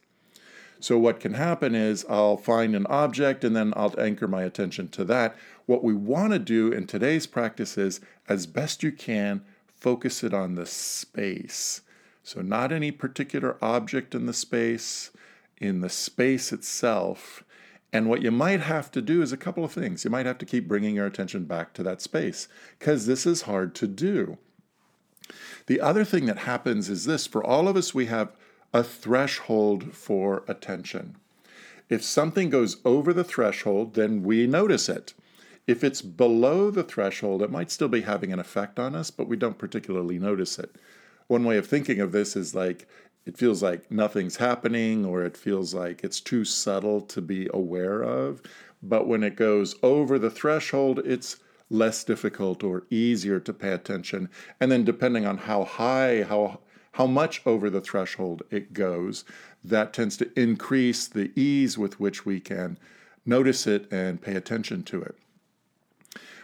So, 0.80 0.98
what 0.98 1.20
can 1.20 1.36
happen 1.36 1.76
is 1.76 2.04
I'll 2.10 2.36
find 2.38 2.76
an 2.76 2.88
object 2.88 3.44
and 3.44 3.56
then 3.56 3.74
I'll 3.76 3.94
anchor 4.00 4.28
my 4.28 4.42
attention 4.42 4.88
to 4.90 5.06
that. 5.06 5.36
What 5.68 5.84
we 5.84 5.94
want 5.94 6.34
to 6.34 6.40
do 6.40 6.72
in 6.72 6.88
today's 6.88 7.28
practice 7.28 7.78
is, 7.78 8.02
as 8.28 8.48
best 8.48 8.82
you 8.82 8.92
can, 8.92 9.44
focus 9.68 10.24
it 10.24 10.34
on 10.34 10.56
the 10.56 10.66
space. 10.66 11.82
So, 12.28 12.42
not 12.42 12.74
any 12.74 12.92
particular 12.92 13.56
object 13.64 14.14
in 14.14 14.26
the 14.26 14.34
space, 14.34 15.12
in 15.60 15.80
the 15.80 15.88
space 15.90 16.52
itself. 16.52 17.46
And 17.94 18.10
what 18.10 18.22
you 18.22 18.32
might 18.32 18.60
have 18.60 18.92
to 18.92 19.02
do 19.02 19.22
is 19.22 19.32
a 19.32 19.38
couple 19.38 19.64
of 19.64 19.72
things. 19.72 20.04
You 20.04 20.12
might 20.12 20.26
have 20.26 20.38
to 20.40 20.46
keep 20.46 20.68
bringing 20.68 20.94
your 20.94 21.06
attention 21.06 21.46
back 21.46 21.74
to 21.76 21.84
that 21.84 22.02
space 22.02 22.50
because 22.78 23.06
this 23.06 23.26
is 23.26 23.44
hard 23.44 23.74
to 23.76 23.88
do. 23.88 24.38
The 25.68 25.80
other 25.80 26.04
thing 26.04 26.26
that 26.26 26.40
happens 26.40 26.90
is 26.90 27.06
this 27.06 27.26
for 27.26 27.42
all 27.42 27.70
of 27.70 27.78
us, 27.78 27.94
we 27.94 28.08
have 28.08 28.36
a 28.74 28.84
threshold 28.84 29.94
for 29.94 30.44
attention. 30.50 31.16
If 31.88 32.04
something 32.04 32.50
goes 32.50 32.76
over 32.84 33.14
the 33.14 33.24
threshold, 33.24 33.94
then 33.94 34.22
we 34.22 34.48
notice 34.48 34.90
it. 34.90 35.14
If 35.66 35.82
it's 35.82 36.02
below 36.02 36.72
the 36.72 36.84
threshold, 36.84 37.42
it 37.42 37.52
might 37.52 37.72
still 37.72 37.88
be 37.88 38.02
having 38.02 38.34
an 38.34 38.40
effect 38.40 38.80
on 38.80 38.96
us, 38.96 39.12
but 39.12 39.30
we 39.30 39.38
don't 39.38 39.58
particularly 39.58 40.20
notice 40.20 40.60
it. 40.60 40.76
One 41.28 41.44
way 41.44 41.58
of 41.58 41.68
thinking 41.68 42.00
of 42.00 42.12
this 42.12 42.36
is 42.36 42.56
like 42.56 42.88
it 43.26 43.38
feels 43.38 43.62
like 43.62 43.92
nothing's 43.92 44.38
happening, 44.38 45.04
or 45.04 45.24
it 45.24 45.36
feels 45.36 45.74
like 45.74 46.02
it's 46.04 46.22
too 46.22 46.46
subtle 46.46 47.02
to 47.02 47.22
be 47.22 47.50
aware 47.54 48.02
of. 48.02 48.42
But 48.82 49.08
when 49.08 49.22
it 49.22 49.36
goes 49.36 49.76
over 49.84 50.18
the 50.18 50.30
threshold, 50.30 51.00
it's 51.00 51.38
less 51.70 52.06
difficult 52.06 52.64
or 52.64 52.86
easier 52.90 53.42
to 53.42 53.52
pay 53.52 53.74
attention. 53.74 54.30
And 54.62 54.72
then, 54.72 54.86
depending 54.86 55.26
on 55.26 55.40
how 55.40 55.66
high, 55.66 56.24
how 56.24 56.62
how 56.94 57.06
much 57.06 57.42
over 57.46 57.70
the 57.70 57.82
threshold 57.82 58.44
it 58.50 58.74
goes, 58.74 59.26
that 59.64 59.94
tends 59.94 60.18
to 60.18 60.40
increase 60.40 61.08
the 61.08 61.32
ease 61.40 61.78
with 61.78 62.00
which 62.00 62.26
we 62.26 62.40
can 62.40 62.80
notice 63.26 63.68
it 63.68 63.92
and 63.92 64.22
pay 64.22 64.36
attention 64.36 64.82
to 64.84 65.02
it. 65.02 65.16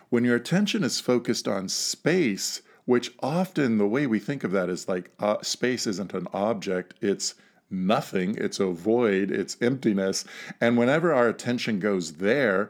When 0.09 0.25
your 0.25 0.35
attention 0.35 0.83
is 0.83 0.99
focused 0.99 1.47
on 1.47 1.69
space, 1.69 2.61
which 2.85 3.13
often 3.21 3.77
the 3.77 3.87
way 3.87 4.05
we 4.07 4.19
think 4.19 4.43
of 4.43 4.51
that 4.51 4.69
is 4.69 4.87
like 4.87 5.11
uh, 5.19 5.41
space 5.41 5.87
isn't 5.87 6.13
an 6.13 6.27
object, 6.33 6.93
it's 7.01 7.35
nothing, 7.69 8.35
it's 8.37 8.59
a 8.59 8.67
void, 8.67 9.31
it's 9.31 9.57
emptiness. 9.61 10.25
And 10.61 10.77
whenever 10.77 11.13
our 11.13 11.27
attention 11.27 11.79
goes 11.79 12.13
there, 12.13 12.69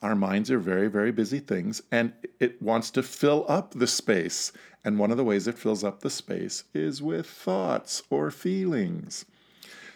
our 0.00 0.14
minds 0.14 0.50
are 0.50 0.60
very, 0.60 0.88
very 0.88 1.10
busy 1.10 1.40
things 1.40 1.82
and 1.90 2.12
it 2.38 2.62
wants 2.62 2.90
to 2.92 3.02
fill 3.02 3.44
up 3.48 3.72
the 3.74 3.86
space. 3.86 4.52
And 4.84 4.98
one 4.98 5.10
of 5.10 5.16
the 5.16 5.24
ways 5.24 5.48
it 5.48 5.58
fills 5.58 5.82
up 5.82 6.00
the 6.00 6.10
space 6.10 6.64
is 6.72 7.02
with 7.02 7.26
thoughts 7.26 8.02
or 8.10 8.30
feelings. 8.30 9.24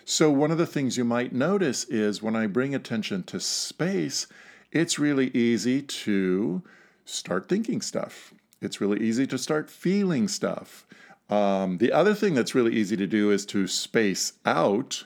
So, 0.04 0.31
one 0.33 0.50
of 0.50 0.59
the 0.59 0.66
things 0.66 0.97
you 0.97 1.04
might 1.04 1.33
notice 1.33 1.85
is 1.85 2.21
when 2.21 2.35
I 2.35 2.49
bring 2.49 2.75
attention 2.75 3.23
to 3.25 3.38
space, 3.38 4.26
it's 4.73 4.99
really 4.99 5.28
easy 5.28 5.81
to 5.81 6.62
start 7.04 7.49
thinking 7.49 7.81
stuff. 7.81 8.35
It's 8.62 8.81
really 8.81 9.00
easy 9.00 9.26
to 9.26 9.38
start 9.38 9.69
feeling 9.69 10.28
stuff. 10.28 10.87
Um, 11.28 11.78
the 11.78 11.92
other 11.92 12.14
thing 12.14 12.35
that's 12.35 12.54
really 12.54 12.75
easy 12.75 12.97
to 12.97 13.07
do 13.07 13.31
is 13.31 13.45
to 13.47 13.66
space 13.66 14.35
out, 14.45 15.04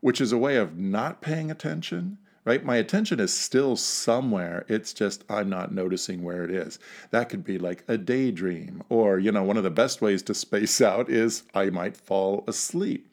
which 0.00 0.20
is 0.20 0.32
a 0.32 0.38
way 0.38 0.56
of 0.56 0.76
not 0.76 1.20
paying 1.20 1.50
attention 1.50 2.18
right? 2.44 2.64
My 2.64 2.76
attention 2.76 3.20
is 3.20 3.32
still 3.32 3.76
somewhere. 3.76 4.64
It's 4.68 4.92
just 4.92 5.24
I'm 5.28 5.48
not 5.48 5.72
noticing 5.72 6.22
where 6.22 6.44
it 6.44 6.50
is. 6.50 6.78
That 7.10 7.28
could 7.28 7.44
be 7.44 7.58
like 7.58 7.84
a 7.88 7.96
daydream, 7.96 8.82
or, 8.88 9.18
you 9.18 9.32
know, 9.32 9.42
one 9.42 9.56
of 9.56 9.62
the 9.62 9.70
best 9.70 10.02
ways 10.02 10.22
to 10.24 10.34
space 10.34 10.80
out 10.80 11.08
is 11.08 11.44
I 11.54 11.70
might 11.70 11.96
fall 11.96 12.44
asleep. 12.46 13.08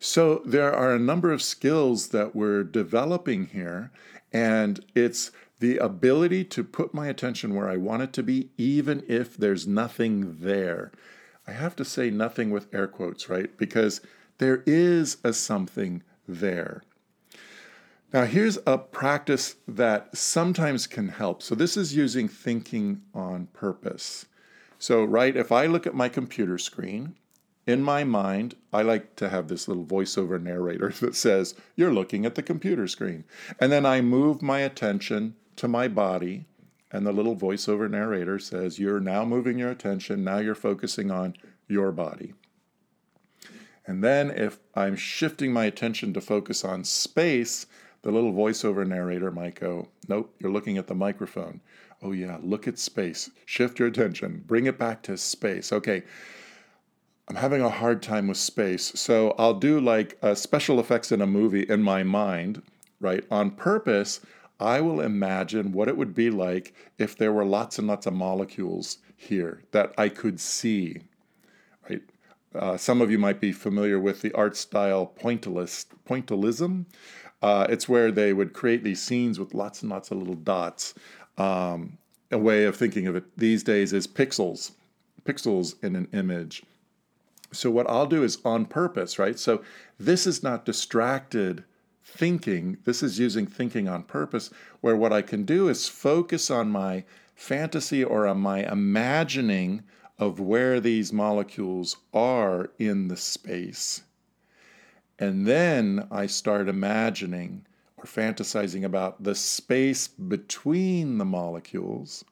So 0.00 0.42
there 0.44 0.74
are 0.74 0.94
a 0.94 0.98
number 0.98 1.32
of 1.32 1.42
skills 1.42 2.08
that 2.08 2.36
we're 2.36 2.64
developing 2.64 3.46
here, 3.46 3.90
and 4.32 4.84
it's 4.94 5.30
the 5.60 5.78
ability 5.78 6.44
to 6.44 6.64
put 6.64 6.94
my 6.94 7.06
attention 7.06 7.54
where 7.54 7.68
I 7.68 7.76
want 7.76 8.02
it 8.02 8.12
to 8.14 8.22
be, 8.22 8.50
even 8.58 9.04
if 9.08 9.36
there's 9.36 9.66
nothing 9.66 10.38
there. 10.40 10.92
I 11.46 11.52
have 11.52 11.76
to 11.76 11.84
say 11.84 12.10
nothing 12.10 12.50
with 12.50 12.72
air 12.74 12.86
quotes, 12.86 13.28
right? 13.28 13.56
Because 13.56 14.00
there 14.38 14.62
is 14.66 15.18
a 15.22 15.32
something 15.32 16.02
there. 16.26 16.82
Now, 18.12 18.24
here's 18.24 18.58
a 18.66 18.78
practice 18.78 19.56
that 19.66 20.16
sometimes 20.16 20.86
can 20.86 21.08
help. 21.08 21.42
So, 21.42 21.54
this 21.54 21.76
is 21.76 21.96
using 21.96 22.28
thinking 22.28 23.02
on 23.12 23.48
purpose. 23.52 24.26
So, 24.78 25.04
right, 25.04 25.36
if 25.36 25.50
I 25.50 25.66
look 25.66 25.86
at 25.86 25.94
my 25.94 26.08
computer 26.08 26.58
screen, 26.58 27.16
in 27.66 27.82
my 27.82 28.04
mind, 28.04 28.54
I 28.72 28.82
like 28.82 29.16
to 29.16 29.30
have 29.30 29.48
this 29.48 29.66
little 29.66 29.84
voiceover 29.84 30.40
narrator 30.40 30.90
that 31.00 31.16
says, 31.16 31.54
You're 31.76 31.92
looking 31.92 32.24
at 32.26 32.34
the 32.34 32.42
computer 32.42 32.86
screen. 32.86 33.24
And 33.58 33.72
then 33.72 33.86
I 33.86 34.00
move 34.00 34.42
my 34.42 34.60
attention 34.60 35.34
to 35.56 35.68
my 35.68 35.88
body, 35.88 36.46
and 36.90 37.06
the 37.06 37.12
little 37.12 37.36
voiceover 37.36 37.90
narrator 37.90 38.38
says, 38.38 38.78
You're 38.78 39.00
now 39.00 39.24
moving 39.24 39.58
your 39.58 39.70
attention, 39.70 40.24
now 40.24 40.38
you're 40.38 40.54
focusing 40.54 41.10
on 41.10 41.34
your 41.68 41.92
body. 41.92 42.34
And 43.86 44.02
then 44.02 44.30
if 44.30 44.58
I'm 44.74 44.96
shifting 44.96 45.52
my 45.52 45.64
attention 45.64 46.14
to 46.14 46.20
focus 46.20 46.64
on 46.64 46.84
space, 46.84 47.66
the 48.02 48.10
little 48.10 48.32
voiceover 48.32 48.86
narrator 48.86 49.30
might 49.30 49.56
go, 49.56 49.88
Nope, 50.08 50.34
you're 50.38 50.52
looking 50.52 50.78
at 50.78 50.86
the 50.86 50.94
microphone. 50.94 51.60
Oh, 52.02 52.12
yeah, 52.12 52.38
look 52.42 52.68
at 52.68 52.78
space. 52.78 53.30
Shift 53.46 53.78
your 53.78 53.88
attention, 53.88 54.44
bring 54.46 54.66
it 54.66 54.78
back 54.78 55.02
to 55.04 55.16
space. 55.16 55.72
Okay, 55.72 56.02
I'm 57.28 57.36
having 57.36 57.62
a 57.62 57.70
hard 57.70 58.02
time 58.02 58.28
with 58.28 58.36
space. 58.36 58.92
So 58.94 59.34
I'll 59.38 59.54
do 59.54 59.80
like 59.80 60.18
uh, 60.22 60.34
special 60.34 60.78
effects 60.78 61.10
in 61.10 61.22
a 61.22 61.26
movie 61.26 61.62
in 61.62 61.82
my 61.82 62.02
mind, 62.02 62.62
right? 63.00 63.24
On 63.30 63.50
purpose, 63.50 64.20
I 64.64 64.80
will 64.80 65.02
imagine 65.02 65.72
what 65.72 65.88
it 65.88 65.96
would 65.96 66.14
be 66.14 66.30
like 66.30 66.74
if 66.96 67.18
there 67.18 67.32
were 67.32 67.44
lots 67.44 67.78
and 67.78 67.86
lots 67.86 68.06
of 68.06 68.14
molecules 68.14 68.96
here 69.14 69.62
that 69.72 69.92
I 69.98 70.08
could 70.08 70.40
see, 70.40 71.02
right? 71.88 72.00
Uh, 72.54 72.78
some 72.78 73.02
of 73.02 73.10
you 73.10 73.18
might 73.18 73.40
be 73.40 73.52
familiar 73.52 74.00
with 74.00 74.22
the 74.22 74.32
art 74.32 74.56
style 74.56 75.12
pointillist, 75.20 75.86
pointillism. 76.08 76.86
Uh, 77.42 77.66
it's 77.68 77.90
where 77.90 78.10
they 78.10 78.32
would 78.32 78.54
create 78.54 78.82
these 78.82 79.02
scenes 79.02 79.38
with 79.38 79.52
lots 79.52 79.82
and 79.82 79.90
lots 79.90 80.10
of 80.10 80.16
little 80.16 80.34
dots. 80.34 80.94
Um, 81.36 81.98
a 82.30 82.38
way 82.38 82.64
of 82.64 82.74
thinking 82.74 83.06
of 83.06 83.16
it 83.16 83.36
these 83.36 83.62
days 83.62 83.92
is 83.92 84.06
pixels, 84.06 84.72
pixels 85.26 85.74
in 85.84 85.94
an 85.94 86.08
image. 86.14 86.62
So, 87.52 87.70
what 87.70 87.88
I'll 87.88 88.06
do 88.06 88.22
is 88.22 88.38
on 88.46 88.64
purpose, 88.64 89.18
right? 89.18 89.38
So, 89.38 89.62
this 90.00 90.26
is 90.26 90.42
not 90.42 90.64
distracted 90.64 91.64
thinking. 92.04 92.76
This 92.84 93.02
is 93.02 93.18
using 93.18 93.46
thinking 93.46 93.88
on 93.88 94.02
purpose, 94.02 94.50
where 94.80 94.96
what 94.96 95.12
I 95.12 95.22
can 95.22 95.44
do 95.44 95.68
is 95.68 95.88
focus 95.88 96.50
on 96.50 96.70
my 96.70 97.04
fantasy 97.34 98.04
or 98.04 98.26
on 98.26 98.38
my 98.38 98.70
imagining 98.70 99.82
of 100.18 100.38
where 100.38 100.78
these 100.78 101.12
molecules 101.12 101.96
are 102.12 102.70
in 102.78 103.08
the 103.08 103.16
space. 103.16 104.02
And 105.18 105.46
then 105.46 106.06
I 106.10 106.26
start 106.26 106.68
imagining 106.68 107.66
or 107.96 108.04
fantasizing 108.04 108.84
about 108.84 109.22
the 109.22 109.34
space 109.34 110.06
between 110.06 111.18
the 111.18 111.24
molecules. 111.24 112.24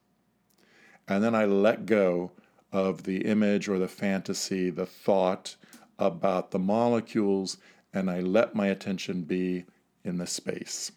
And 1.09 1.25
then 1.25 1.35
I 1.35 1.45
let 1.45 1.87
go 1.87 2.33
of 2.73 3.05
the 3.05 3.25
image 3.27 3.69
or 3.69 3.79
the 3.79 3.89
fantasy, 3.89 4.71
the 4.71 4.87
thought 4.87 5.57
about 5.99 6.51
the 6.51 6.59
molecules, 6.59 7.57
and 7.93 8.11
I 8.11 8.21
let 8.21 8.55
my 8.55 8.67
attention 8.67 9.23
be 9.23 9.65
in 10.05 10.19
the 10.19 10.27
space. 10.27 10.93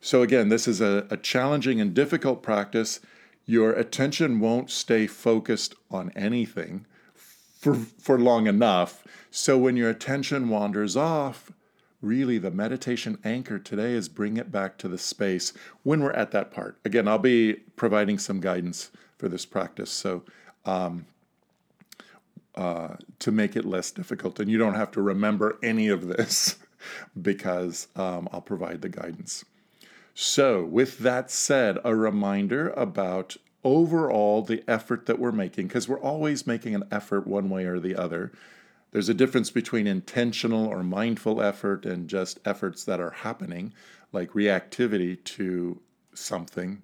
So, 0.00 0.22
again, 0.22 0.48
this 0.48 0.66
is 0.66 0.80
a, 0.80 1.06
a 1.10 1.16
challenging 1.16 1.80
and 1.80 1.92
difficult 1.92 2.42
practice. 2.42 3.00
Your 3.44 3.72
attention 3.72 4.40
won't 4.40 4.70
stay 4.70 5.06
focused 5.06 5.74
on 5.90 6.10
anything 6.16 6.86
for, 7.14 7.74
for 7.74 8.18
long 8.18 8.46
enough. 8.46 9.04
So, 9.30 9.58
when 9.58 9.76
your 9.76 9.90
attention 9.90 10.48
wanders 10.48 10.96
off, 10.96 11.52
really 12.00 12.38
the 12.38 12.50
meditation 12.50 13.18
anchor 13.24 13.58
today 13.58 13.92
is 13.92 14.08
bring 14.08 14.38
it 14.38 14.50
back 14.50 14.78
to 14.78 14.88
the 14.88 14.96
space 14.96 15.52
when 15.82 16.02
we're 16.02 16.12
at 16.12 16.30
that 16.30 16.50
part. 16.50 16.78
Again, 16.86 17.06
I'll 17.06 17.18
be 17.18 17.54
providing 17.76 18.18
some 18.18 18.40
guidance 18.40 18.90
for 19.18 19.28
this 19.28 19.44
practice. 19.44 19.90
So, 19.90 20.22
um, 20.64 21.04
uh, 22.54 22.96
to 23.18 23.30
make 23.32 23.56
it 23.56 23.64
less 23.64 23.90
difficult, 23.90 24.40
and 24.40 24.50
you 24.50 24.58
don't 24.58 24.74
have 24.74 24.90
to 24.92 25.02
remember 25.02 25.58
any 25.62 25.88
of 25.88 26.08
this 26.08 26.56
because 27.22 27.88
um, 27.96 28.28
I'll 28.32 28.40
provide 28.40 28.82
the 28.82 28.88
guidance. 28.88 29.44
So, 30.14 30.64
with 30.64 30.98
that 30.98 31.30
said, 31.30 31.78
a 31.84 31.94
reminder 31.94 32.70
about 32.70 33.36
overall 33.64 34.42
the 34.42 34.64
effort 34.68 35.06
that 35.06 35.18
we're 35.18 35.32
making, 35.32 35.68
because 35.68 35.88
we're 35.88 36.00
always 36.00 36.46
making 36.46 36.74
an 36.74 36.84
effort 36.90 37.26
one 37.26 37.48
way 37.48 37.64
or 37.64 37.78
the 37.78 37.96
other. 37.96 38.32
There's 38.92 39.08
a 39.08 39.14
difference 39.14 39.50
between 39.50 39.86
intentional 39.86 40.66
or 40.66 40.82
mindful 40.82 41.40
effort 41.40 41.86
and 41.86 42.08
just 42.08 42.40
efforts 42.44 42.84
that 42.84 43.00
are 43.00 43.10
happening, 43.10 43.72
like 44.12 44.30
reactivity 44.30 45.22
to 45.24 45.80
something. 46.12 46.82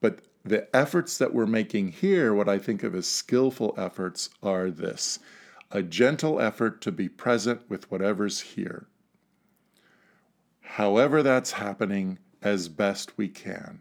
But 0.00 0.20
the 0.44 0.74
efforts 0.76 1.16
that 1.18 1.32
we're 1.32 1.46
making 1.46 1.92
here, 1.92 2.34
what 2.34 2.48
I 2.48 2.58
think 2.58 2.82
of 2.82 2.94
as 2.94 3.06
skillful 3.06 3.74
efforts, 3.78 4.30
are 4.42 4.70
this 4.70 5.18
a 5.70 5.82
gentle 5.82 6.40
effort 6.40 6.80
to 6.82 6.92
be 6.92 7.08
present 7.08 7.62
with 7.68 7.90
whatever's 7.90 8.40
here. 8.40 8.86
However, 10.60 11.22
that's 11.22 11.52
happening 11.52 12.18
as 12.42 12.68
best 12.68 13.16
we 13.16 13.28
can. 13.28 13.80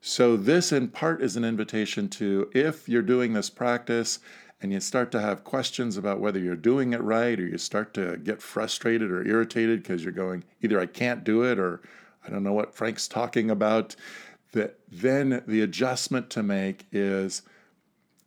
So, 0.00 0.36
this 0.36 0.72
in 0.72 0.88
part 0.88 1.22
is 1.22 1.36
an 1.36 1.44
invitation 1.44 2.08
to 2.10 2.50
if 2.52 2.88
you're 2.88 3.02
doing 3.02 3.32
this 3.32 3.50
practice 3.50 4.18
and 4.60 4.72
you 4.72 4.80
start 4.80 5.10
to 5.12 5.20
have 5.20 5.44
questions 5.44 5.96
about 5.96 6.20
whether 6.20 6.38
you're 6.38 6.56
doing 6.56 6.92
it 6.92 7.00
right, 7.00 7.38
or 7.38 7.46
you 7.46 7.58
start 7.58 7.94
to 7.94 8.16
get 8.18 8.42
frustrated 8.42 9.10
or 9.10 9.26
irritated 9.26 9.82
because 9.82 10.04
you're 10.04 10.12
going, 10.12 10.44
either 10.60 10.78
I 10.78 10.86
can't 10.86 11.24
do 11.24 11.42
it 11.42 11.58
or 11.58 11.80
I 12.24 12.30
don't 12.30 12.44
know 12.44 12.52
what 12.52 12.74
Frank's 12.74 13.08
talking 13.08 13.50
about 13.50 13.96
that 14.52 14.78
then 14.90 15.42
the 15.46 15.60
adjustment 15.62 16.30
to 16.30 16.42
make 16.42 16.86
is 16.92 17.42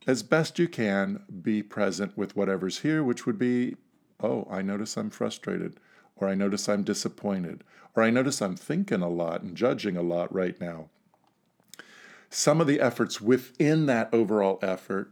as 0.07 0.21
best 0.21 0.59
you 0.59 0.67
can 0.67 1.23
be 1.41 1.63
present 1.63 2.17
with 2.17 2.35
whatever's 2.35 2.79
here, 2.79 3.03
which 3.03 3.25
would 3.25 3.39
be, 3.39 3.75
oh, 4.21 4.47
I 4.49 4.61
notice 4.61 4.97
I'm 4.97 5.09
frustrated, 5.09 5.79
or 6.15 6.27
I 6.27 6.35
notice 6.35 6.69
I'm 6.69 6.83
disappointed, 6.83 7.63
or 7.95 8.03
I 8.03 8.09
notice 8.09 8.41
I'm 8.41 8.55
thinking 8.55 9.01
a 9.01 9.09
lot 9.09 9.41
and 9.41 9.55
judging 9.55 9.97
a 9.97 10.03
lot 10.03 10.33
right 10.33 10.59
now. 10.59 10.89
Some 12.29 12.61
of 12.61 12.67
the 12.67 12.81
efforts 12.81 13.21
within 13.21 13.85
that 13.85 14.09
overall 14.13 14.59
effort, 14.61 15.11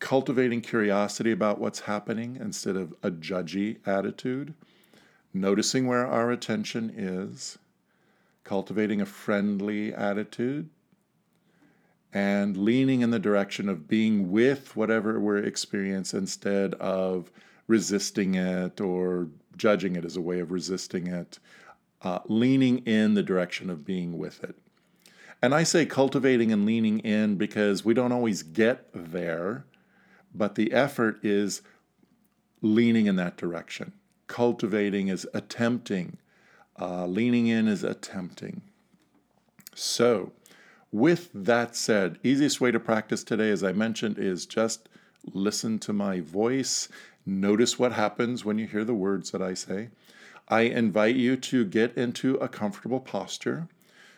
cultivating 0.00 0.60
curiosity 0.60 1.32
about 1.32 1.60
what's 1.60 1.80
happening 1.80 2.36
instead 2.40 2.76
of 2.76 2.94
a 3.02 3.10
judgy 3.10 3.78
attitude, 3.86 4.54
noticing 5.32 5.86
where 5.86 6.06
our 6.06 6.30
attention 6.30 6.92
is 6.94 7.58
cultivating 8.46 9.00
a 9.00 9.06
friendly 9.06 9.92
attitude, 9.92 10.70
and 12.12 12.56
leaning 12.56 13.00
in 13.00 13.10
the 13.10 13.18
direction 13.18 13.68
of 13.68 13.88
being 13.88 14.30
with 14.30 14.76
whatever 14.76 15.18
we're 15.18 15.38
experiencing 15.38 16.20
instead 16.20 16.72
of 16.74 17.32
resisting 17.66 18.36
it 18.36 18.80
or 18.80 19.26
judging 19.56 19.96
it 19.96 20.04
as 20.04 20.16
a 20.16 20.20
way 20.20 20.38
of 20.38 20.52
resisting 20.52 21.08
it, 21.08 21.40
uh, 22.02 22.20
leaning 22.26 22.78
in 22.86 23.14
the 23.14 23.22
direction 23.22 23.68
of 23.68 23.84
being 23.84 24.16
with 24.16 24.44
it. 24.44 24.54
And 25.42 25.52
I 25.52 25.64
say 25.64 25.84
cultivating 25.84 26.52
and 26.52 26.64
leaning 26.64 27.00
in 27.00 27.34
because 27.34 27.84
we 27.84 27.94
don't 27.94 28.12
always 28.12 28.44
get 28.44 28.88
there, 28.94 29.64
but 30.32 30.54
the 30.54 30.72
effort 30.72 31.18
is 31.24 31.62
leaning 32.62 33.06
in 33.06 33.16
that 33.16 33.36
direction. 33.36 33.92
Cultivating 34.28 35.08
is 35.08 35.26
attempting 35.34 36.18
uh, 36.80 37.06
leaning 37.06 37.46
in 37.46 37.68
is 37.68 37.84
attempting. 37.84 38.62
So, 39.74 40.32
with 40.92 41.30
that 41.34 41.76
said, 41.76 42.18
easiest 42.22 42.60
way 42.60 42.70
to 42.70 42.80
practice 42.80 43.22
today, 43.24 43.50
as 43.50 43.62
I 43.62 43.72
mentioned, 43.72 44.18
is 44.18 44.46
just 44.46 44.88
listen 45.32 45.78
to 45.80 45.92
my 45.92 46.20
voice. 46.20 46.88
Notice 47.24 47.78
what 47.78 47.92
happens 47.92 48.44
when 48.44 48.58
you 48.58 48.66
hear 48.66 48.84
the 48.84 48.94
words 48.94 49.30
that 49.32 49.42
I 49.42 49.54
say. 49.54 49.88
I 50.48 50.62
invite 50.62 51.16
you 51.16 51.36
to 51.36 51.64
get 51.64 51.96
into 51.96 52.36
a 52.36 52.48
comfortable 52.48 53.00
posture. 53.00 53.68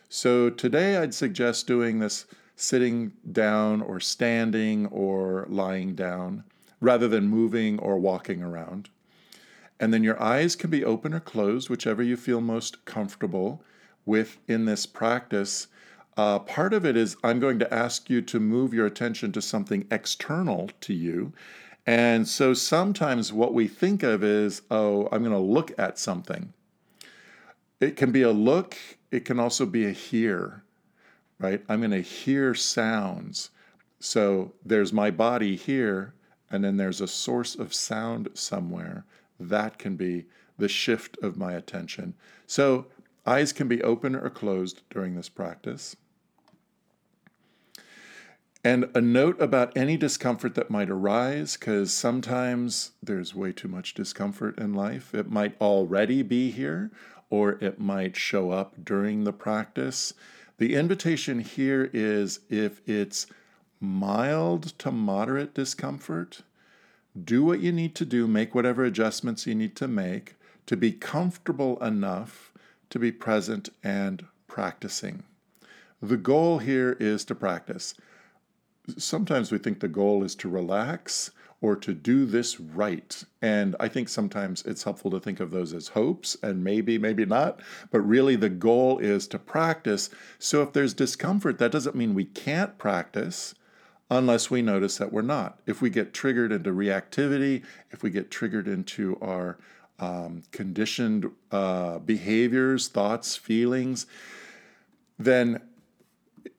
So, 0.07 0.49
today 0.49 0.97
I'd 0.97 1.13
suggest 1.13 1.67
doing 1.67 1.99
this 1.99 2.25
sitting 2.55 3.13
down 3.31 3.81
or 3.81 3.99
standing 3.99 4.85
or 4.87 5.45
lying 5.49 5.95
down 5.95 6.43
rather 6.81 7.07
than 7.07 7.27
moving 7.27 7.79
or 7.79 7.97
walking 7.97 8.43
around. 8.43 8.89
And 9.79 9.93
then 9.93 10.03
your 10.03 10.21
eyes 10.21 10.55
can 10.55 10.69
be 10.69 10.83
open 10.83 11.13
or 11.13 11.19
closed, 11.19 11.69
whichever 11.69 12.03
you 12.03 12.17
feel 12.17 12.41
most 12.41 12.83
comfortable 12.85 13.63
with 14.05 14.37
in 14.47 14.65
this 14.65 14.85
practice. 14.85 15.67
Uh, 16.17 16.39
part 16.39 16.73
of 16.73 16.85
it 16.85 16.97
is 16.97 17.15
I'm 17.23 17.39
going 17.39 17.59
to 17.59 17.73
ask 17.73 18.09
you 18.09 18.21
to 18.23 18.39
move 18.39 18.73
your 18.73 18.85
attention 18.85 19.31
to 19.31 19.41
something 19.41 19.87
external 19.89 20.69
to 20.81 20.93
you. 20.93 21.31
And 21.85 22.27
so 22.27 22.53
sometimes 22.53 23.31
what 23.31 23.53
we 23.53 23.67
think 23.67 24.03
of 24.03 24.23
is, 24.23 24.63
oh, 24.69 25.07
I'm 25.11 25.23
going 25.23 25.31
to 25.31 25.39
look 25.39 25.71
at 25.79 25.97
something. 25.97 26.53
It 27.79 27.95
can 27.95 28.11
be 28.11 28.23
a 28.23 28.31
look, 28.31 28.75
it 29.11 29.23
can 29.23 29.39
also 29.39 29.65
be 29.65 29.85
a 29.85 29.91
hear, 29.91 30.63
right? 31.39 31.63
I'm 31.69 31.79
going 31.79 31.91
to 31.91 32.01
hear 32.01 32.53
sounds. 32.53 33.51
So 34.01 34.53
there's 34.65 34.91
my 34.91 35.09
body 35.09 35.55
here, 35.55 36.13
and 36.51 36.63
then 36.63 36.75
there's 36.75 36.99
a 36.99 37.07
source 37.07 37.55
of 37.55 37.73
sound 37.73 38.27
somewhere 38.33 39.05
that 39.39 39.77
can 39.77 39.95
be 39.95 40.25
the 40.57 40.67
shift 40.67 41.17
of 41.21 41.37
my 41.37 41.53
attention. 41.53 42.13
So, 42.45 42.87
eyes 43.25 43.53
can 43.53 43.67
be 43.67 43.81
open 43.81 44.15
or 44.15 44.29
closed 44.29 44.81
during 44.89 45.15
this 45.15 45.29
practice. 45.29 45.95
And 48.63 48.89
a 48.93 48.99
note 48.99 49.41
about 49.41 49.75
any 49.77 49.95
discomfort 49.95 50.55
that 50.55 50.69
might 50.69 50.89
arise, 50.89 51.55
because 51.55 51.93
sometimes 51.93 52.91
there's 53.01 53.33
way 53.33 53.53
too 53.53 53.69
much 53.69 53.93
discomfort 53.93 54.59
in 54.59 54.73
life. 54.73 55.15
It 55.15 55.31
might 55.31 55.59
already 55.61 56.23
be 56.23 56.51
here, 56.51 56.91
or 57.29 57.51
it 57.63 57.79
might 57.79 58.17
show 58.17 58.51
up 58.51 58.83
during 58.83 59.23
the 59.23 59.31
practice. 59.31 60.13
The 60.57 60.75
invitation 60.75 61.39
here 61.39 61.89
is 61.93 62.41
if 62.49 62.81
it's 62.85 63.27
mild 63.79 64.77
to 64.79 64.91
moderate 64.91 65.53
discomfort, 65.53 66.41
do 67.23 67.43
what 67.43 67.59
you 67.59 67.71
need 67.71 67.95
to 67.95 68.05
do, 68.05 68.27
make 68.27 68.53
whatever 68.53 68.83
adjustments 68.83 69.47
you 69.47 69.55
need 69.55 69.75
to 69.77 69.87
make 69.87 70.35
to 70.65 70.77
be 70.77 70.91
comfortable 70.91 71.83
enough 71.83 72.53
to 72.89 72.99
be 72.99 73.11
present 73.11 73.69
and 73.83 74.25
practicing. 74.47 75.23
The 76.01 76.17
goal 76.17 76.59
here 76.59 76.95
is 76.99 77.25
to 77.25 77.35
practice. 77.35 77.93
Sometimes 78.97 79.51
we 79.51 79.57
think 79.57 79.79
the 79.79 79.87
goal 79.87 80.23
is 80.23 80.35
to 80.35 80.49
relax 80.49 81.31
or 81.61 81.75
to 81.75 81.93
do 81.93 82.25
this 82.25 82.59
right. 82.59 83.23
And 83.41 83.75
I 83.79 83.87
think 83.89 84.07
sometimes 84.07 84.63
it's 84.63 84.83
helpful 84.83 85.11
to 85.11 85.19
think 85.19 85.39
of 85.39 85.51
those 85.51 85.73
as 85.73 85.89
hopes 85.89 86.37
and 86.41 86.63
maybe, 86.63 86.97
maybe 86.97 87.25
not. 87.25 87.59
But 87.91 88.01
really, 88.01 88.35
the 88.35 88.49
goal 88.49 88.99
is 88.99 89.27
to 89.29 89.39
practice. 89.39 90.09
So 90.37 90.61
if 90.61 90.71
there's 90.71 90.93
discomfort, 90.93 91.57
that 91.57 91.71
doesn't 91.71 91.95
mean 91.95 92.13
we 92.13 92.25
can't 92.25 92.77
practice 92.77 93.55
unless 94.09 94.49
we 94.49 94.61
notice 94.61 94.97
that 94.97 95.13
we're 95.13 95.21
not. 95.21 95.59
If 95.65 95.81
we 95.81 95.89
get 95.89 96.13
triggered 96.13 96.51
into 96.51 96.71
reactivity, 96.71 97.63
if 97.91 98.03
we 98.03 98.09
get 98.09 98.31
triggered 98.31 98.67
into 98.67 99.17
our 99.21 99.57
um, 99.99 100.43
conditioned 100.51 101.29
uh, 101.51 101.99
behaviors, 101.99 102.87
thoughts, 102.87 103.35
feelings, 103.35 104.05
then 105.17 105.61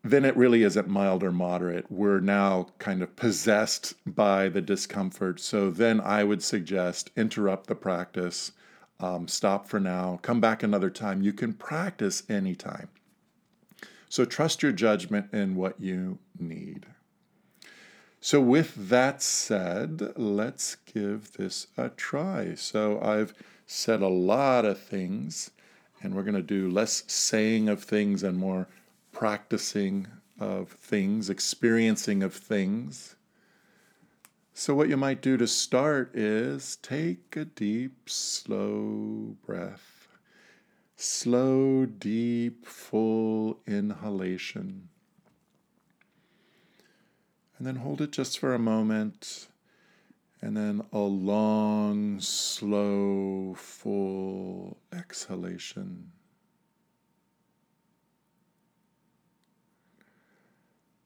then 0.03 0.25
it 0.25 0.37
really 0.37 0.63
isn't 0.63 0.89
mild 0.89 1.23
or 1.23 1.33
moderate. 1.33 1.91
We're 1.91 2.21
now 2.21 2.69
kind 2.79 3.03
of 3.03 3.17
possessed 3.17 3.95
by 4.07 4.49
the 4.49 4.63
discomfort. 4.63 5.41
So 5.41 5.71
then 5.71 6.01
I 6.01 6.25
would 6.25 6.43
suggest 6.43 7.11
interrupt 7.17 7.67
the 7.67 7.75
practice, 7.75 8.53
um, 8.99 9.29
stop 9.29 9.69
for 9.69 9.79
now, 9.79 10.19
come 10.23 10.41
back 10.41 10.63
another 10.63 10.89
time. 10.89 11.23
You 11.23 11.35
can 11.35 11.53
practice 11.53 12.23
anytime. 12.31 12.89
So 14.09 14.25
trust 14.25 14.63
your 14.63 14.73
judgment 14.73 15.33
in 15.33 15.55
what 15.55 15.79
you 15.81 16.19
need. 16.39 16.87
So, 18.23 18.39
with 18.39 18.91
that 18.91 19.23
said, 19.23 20.13
let's 20.15 20.75
give 20.75 21.33
this 21.39 21.69
a 21.79 21.89
try. 21.89 22.55
So, 22.55 23.01
I've 23.01 23.33
said 23.67 24.03
a 24.03 24.09
lot 24.09 24.67
of 24.67 24.79
things, 24.79 25.51
and 26.03 26.15
we're 26.15 26.25
going 26.25 26.35
to 26.35 26.43
do 26.43 26.71
less 26.71 27.03
saying 27.07 27.71
of 27.71 27.83
things 27.83 28.23
and 28.23 28.37
more 28.37 28.69
practicing 29.11 30.07
of 30.39 30.69
things, 30.69 31.31
experiencing 31.31 32.23
of 32.23 32.35
things. 32.35 33.17
So, 34.53 34.75
what 34.75 34.91
you 34.91 34.99
might 34.99 35.23
do 35.23 35.39
to 35.39 35.47
start 35.47 36.15
is 36.15 36.77
take 36.77 37.35
a 37.37 37.47
deep, 37.47 38.11
slow 38.11 39.35
breath. 39.47 40.09
Slow, 40.95 41.87
deep, 41.87 42.67
full 42.67 43.61
inhalation 43.67 44.90
and 47.61 47.67
then 47.67 47.77
hold 47.77 48.01
it 48.01 48.11
just 48.11 48.39
for 48.39 48.55
a 48.55 48.59
moment, 48.59 49.49
and 50.41 50.57
then 50.57 50.83
a 50.95 50.99
long, 50.99 52.19
slow, 52.19 53.55
full 53.55 54.79
exhalation. 54.91 56.11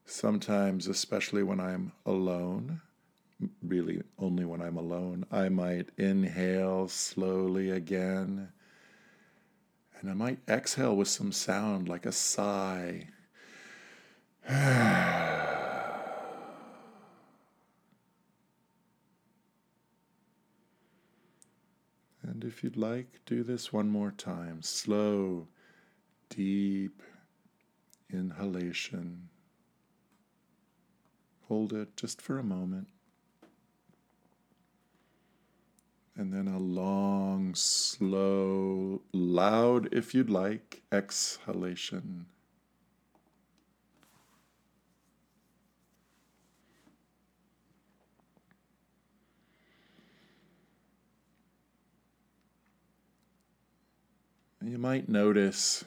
Sometimes, 0.06 0.86
especially 0.86 1.42
when 1.42 1.58
I'm 1.58 1.90
alone, 2.06 2.80
really 3.60 4.04
only 4.16 4.44
when 4.44 4.62
I'm 4.62 4.76
alone, 4.76 5.26
I 5.32 5.48
might 5.48 5.88
inhale 5.98 6.86
slowly 6.86 7.70
again. 7.70 8.50
And 10.00 10.08
I 10.08 10.14
might 10.14 10.38
exhale 10.46 10.94
with 10.94 11.08
some 11.08 11.32
sound 11.32 11.88
like 11.88 12.06
a 12.06 12.12
sigh. 12.12 13.08
And 22.34 22.42
if 22.42 22.64
you'd 22.64 22.76
like, 22.76 23.20
do 23.26 23.44
this 23.44 23.72
one 23.72 23.88
more 23.88 24.10
time. 24.10 24.60
Slow, 24.60 25.46
deep 26.28 27.00
inhalation. 28.12 29.28
Hold 31.46 31.72
it 31.72 31.96
just 31.96 32.20
for 32.20 32.40
a 32.40 32.42
moment. 32.42 32.88
And 36.16 36.32
then 36.32 36.48
a 36.48 36.58
long, 36.58 37.54
slow, 37.54 39.02
loud, 39.12 39.88
if 39.92 40.12
you'd 40.12 40.28
like, 40.28 40.82
exhalation. 40.90 42.26
You 54.66 54.78
might 54.78 55.10
notice 55.10 55.84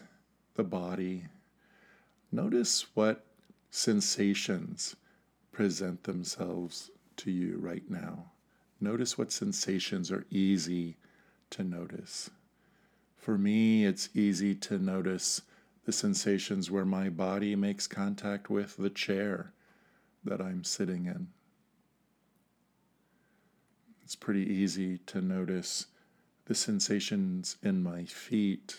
the 0.54 0.64
body. 0.64 1.24
Notice 2.32 2.86
what 2.94 3.26
sensations 3.72 4.96
present 5.52 6.04
themselves 6.04 6.92
to 7.18 7.32
you 7.32 7.58
right 7.58 7.90
now. 7.90 8.32
Notice 8.80 9.18
what 9.18 9.32
sensations 9.32 10.12
are 10.12 10.28
easy 10.30 10.98
to 11.50 11.64
notice. 11.64 12.30
For 13.16 13.36
me, 13.36 13.84
it's 13.84 14.10
easy 14.14 14.54
to 14.54 14.78
notice 14.78 15.42
the 15.86 15.92
sensations 15.92 16.70
where 16.70 16.86
my 16.86 17.10
body 17.10 17.56
makes 17.56 17.88
contact 17.88 18.48
with 18.48 18.78
the 18.78 18.92
chair 18.92 19.54
that 20.24 20.40
I'm 20.40 20.64
sitting 20.64 21.08
in. 21.08 21.30
It's 24.04 24.16
pretty 24.16 24.48
easy 24.48 25.00
to 25.08 25.20
notice 25.20 25.88
the 26.48 26.56
sensations 26.56 27.58
in 27.62 27.84
my 27.84 28.06
feet 28.06 28.78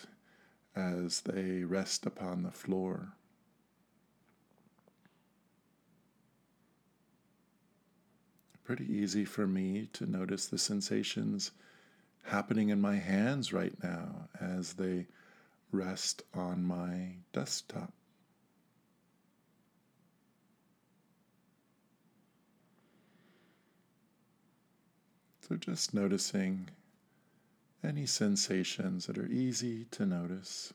as 0.75 1.21
they 1.21 1.63
rest 1.63 2.03
upon 2.03 2.41
the 2.41 2.51
floor. 2.51 3.13
Pretty 8.63 8.91
easy 8.91 9.23
for 9.23 9.45
me 9.45 9.87
to 9.93 10.07
notice 10.07 10.47
the 10.47 10.57
sensations 10.57 11.51
happening 12.23 12.69
in 12.69 12.81
my 12.81 12.95
hands 12.95 13.53
right 13.53 13.73
now 13.83 14.27
as 14.41 14.73
they 14.73 15.05
rest 15.71 16.23
on 16.33 16.63
my 16.63 17.17
desktop. 17.33 17.93
So 25.47 25.55
just 25.55 25.93
noticing 25.93 26.69
any 27.83 28.05
sensations 28.05 29.05
that 29.05 29.17
are 29.17 29.27
easy 29.27 29.85
to 29.91 30.05
notice. 30.05 30.73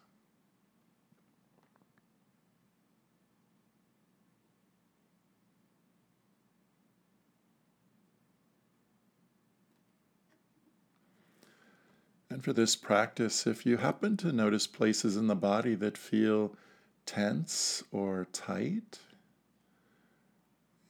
And 12.30 12.42
for 12.42 12.52
this 12.52 12.74
practice, 12.74 13.46
if 13.46 13.64
you 13.64 13.76
happen 13.76 14.16
to 14.16 14.32
notice 14.32 14.66
places 14.66 15.16
in 15.16 15.28
the 15.28 15.36
body 15.36 15.76
that 15.76 15.96
feel 15.96 16.56
tense 17.06 17.84
or 17.92 18.26
tight, 18.32 18.98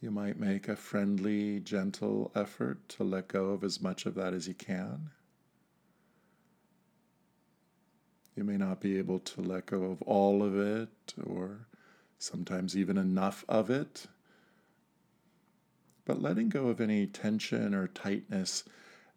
you 0.01 0.11
might 0.11 0.39
make 0.39 0.69
a 0.69 0.77
friendly, 0.77 1.61
gentle 1.61 2.31
effort 2.35 2.89
to 2.91 3.05
let 3.05 3.29
go 3.29 3.51
of 3.51 3.63
as 3.63 3.83
much 3.83 4.07
of 4.07 4.15
that 4.15 4.33
as 4.33 4.49
you 4.49 4.55
can. 4.55 5.11
You 8.37 8.45
may 8.45 8.57
not 8.57 8.81
be 8.81 8.99
able 8.99 9.21
to 9.21 9.41
let 9.41 9.67
go 9.67 9.85
of 9.85 10.03
all 10.03 10.43
of 10.43 10.59
it 10.59 11.15
or 11.25 11.67
sometimes 12.19 12.77
even 12.77 12.99
enough 12.99 13.45
of 13.49 13.71
it. 13.71 14.07
But 16.05 16.21
letting 16.21 16.49
go 16.49 16.69
of 16.69 16.81
any 16.81 17.07
tension 17.07 17.75
or 17.75 17.89
tightness 17.89 18.65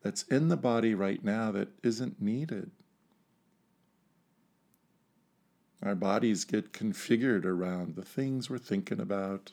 that's 0.02 0.24
in 0.24 0.50
the 0.50 0.58
body 0.58 0.94
right 0.94 1.24
now 1.24 1.52
that 1.52 1.70
isn't 1.84 2.22
needed. 2.22 2.72
Our 5.84 5.96
bodies 5.96 6.44
get 6.44 6.74
configured 6.74 7.46
around 7.46 7.96
the 7.96 8.06
things 8.06 8.50
we're 8.50 8.58
thinking 8.58 9.00
about, 9.00 9.52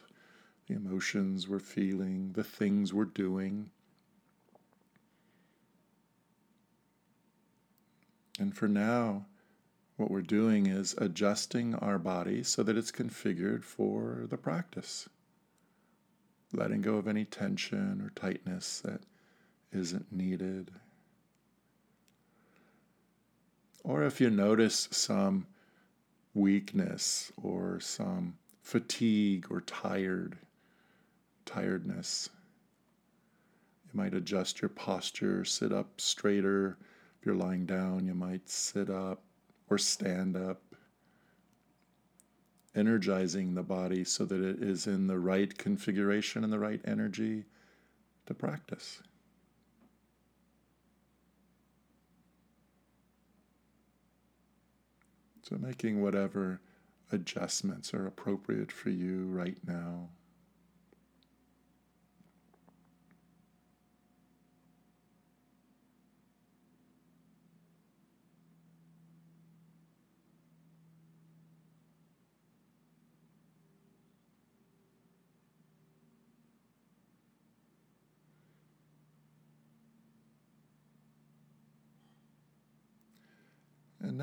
the 0.68 0.74
emotions 0.74 1.48
we're 1.48 1.58
feeling, 1.58 2.32
the 2.32 2.44
things 2.44 2.92
we're 2.92 3.04
doing. 3.04 3.70
And 8.38 8.56
for 8.56 8.68
now, 8.68 9.26
what 9.96 10.10
we're 10.10 10.22
doing 10.22 10.66
is 10.66 10.94
adjusting 10.98 11.74
our 11.76 11.98
body 11.98 12.42
so 12.42 12.62
that 12.62 12.76
it's 12.76 12.90
configured 12.90 13.62
for 13.62 14.26
the 14.28 14.36
practice. 14.36 15.08
Letting 16.52 16.82
go 16.82 16.96
of 16.96 17.08
any 17.08 17.24
tension 17.24 18.00
or 18.00 18.10
tightness 18.10 18.80
that 18.80 19.00
isn't 19.72 20.12
needed. 20.12 20.70
Or 23.82 24.04
if 24.04 24.20
you 24.20 24.30
notice 24.30 24.88
some 24.90 25.46
weakness 26.34 27.32
or 27.40 27.78
some 27.80 28.36
fatigue 28.62 29.46
or 29.50 29.60
tired 29.60 30.38
tiredness. 31.44 32.30
You 33.84 33.90
might 33.98 34.14
adjust 34.14 34.60
your 34.60 34.70
posture, 34.70 35.44
sit 35.44 35.72
up 35.72 36.00
straighter. 36.00 36.78
If 37.20 37.26
you're 37.26 37.34
lying 37.34 37.66
down, 37.66 38.06
you 38.06 38.14
might 38.14 38.48
sit 38.48 38.90
up 38.90 39.22
or 39.74 39.78
stand 39.78 40.36
up. 40.36 40.62
Energizing 42.76 43.54
the 43.54 43.62
body 43.62 44.04
so 44.04 44.24
that 44.24 44.40
it 44.40 44.62
is 44.62 44.86
in 44.86 45.08
the 45.08 45.18
right 45.18 45.58
configuration 45.58 46.44
and 46.44 46.52
the 46.52 46.58
right 46.58 46.80
energy 46.84 47.44
to 48.26 48.34
practice. 48.34 49.02
So, 55.42 55.56
making 55.56 56.02
whatever 56.02 56.60
adjustments 57.12 57.92
are 57.94 58.06
appropriate 58.06 58.72
for 58.72 58.90
you 58.90 59.26
right 59.26 59.58
now. 59.66 60.08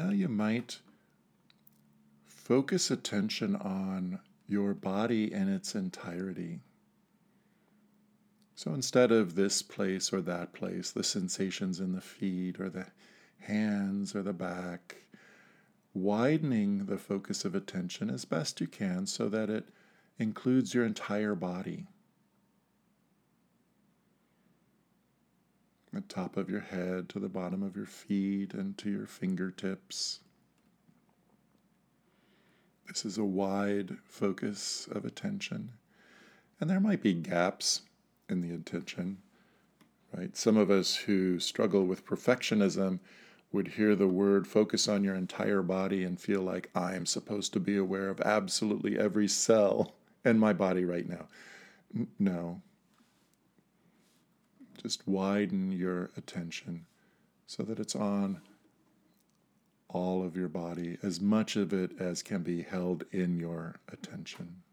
Now 0.01 0.09
you 0.09 0.27
might 0.27 0.79
focus 2.25 2.89
attention 2.89 3.55
on 3.55 4.19
your 4.47 4.73
body 4.73 5.31
in 5.31 5.47
its 5.47 5.75
entirety. 5.75 6.59
So 8.55 8.73
instead 8.73 9.11
of 9.11 9.35
this 9.35 9.61
place 9.61 10.11
or 10.11 10.21
that 10.21 10.53
place, 10.53 10.91
the 10.91 11.03
sensations 11.03 11.79
in 11.79 11.93
the 11.93 12.01
feet 12.01 12.59
or 12.59 12.69
the 12.69 12.87
hands 13.41 14.15
or 14.15 14.23
the 14.23 14.33
back, 14.33 15.05
widening 15.93 16.85
the 16.85 16.97
focus 16.97 17.45
of 17.45 17.53
attention 17.53 18.09
as 18.09 18.25
best 18.25 18.59
you 18.59 18.67
can 18.67 19.05
so 19.05 19.29
that 19.29 19.49
it 19.49 19.69
includes 20.17 20.73
your 20.73 20.85
entire 20.85 21.35
body. 21.35 21.85
The 25.93 26.01
top 26.01 26.37
of 26.37 26.49
your 26.49 26.61
head 26.61 27.09
to 27.09 27.19
the 27.19 27.27
bottom 27.27 27.61
of 27.61 27.75
your 27.75 27.85
feet 27.85 28.53
and 28.53 28.77
to 28.77 28.89
your 28.89 29.05
fingertips. 29.05 30.21
This 32.87 33.05
is 33.05 33.17
a 33.17 33.25
wide 33.25 33.97
focus 34.05 34.87
of 34.91 35.03
attention. 35.03 35.73
And 36.59 36.69
there 36.69 36.79
might 36.79 37.01
be 37.01 37.13
gaps 37.13 37.81
in 38.29 38.41
the 38.41 38.53
attention, 38.53 39.17
right? 40.13 40.35
Some 40.37 40.55
of 40.55 40.71
us 40.71 40.95
who 40.95 41.39
struggle 41.39 41.85
with 41.85 42.05
perfectionism 42.05 42.99
would 43.51 43.67
hear 43.69 43.95
the 43.95 44.07
word 44.07 44.47
focus 44.47 44.87
on 44.87 45.03
your 45.03 45.15
entire 45.15 45.61
body 45.61 46.03
and 46.05 46.19
feel 46.19 46.41
like 46.41 46.69
I'm 46.73 47.05
supposed 47.05 47.51
to 47.53 47.59
be 47.59 47.75
aware 47.75 48.07
of 48.07 48.21
absolutely 48.21 48.97
every 48.97 49.27
cell 49.27 49.95
in 50.23 50.39
my 50.39 50.53
body 50.53 50.85
right 50.85 51.07
now. 51.07 51.27
N- 51.93 52.07
no. 52.17 52.61
Just 54.81 55.07
widen 55.07 55.71
your 55.71 56.09
attention 56.17 56.85
so 57.45 57.61
that 57.63 57.79
it's 57.79 57.95
on 57.95 58.41
all 59.89 60.23
of 60.23 60.35
your 60.37 60.47
body, 60.47 60.97
as 61.03 61.19
much 61.19 61.55
of 61.55 61.73
it 61.73 61.91
as 61.99 62.23
can 62.23 62.41
be 62.41 62.61
held 62.61 63.03
in 63.11 63.37
your 63.37 63.75
attention. 63.91 64.63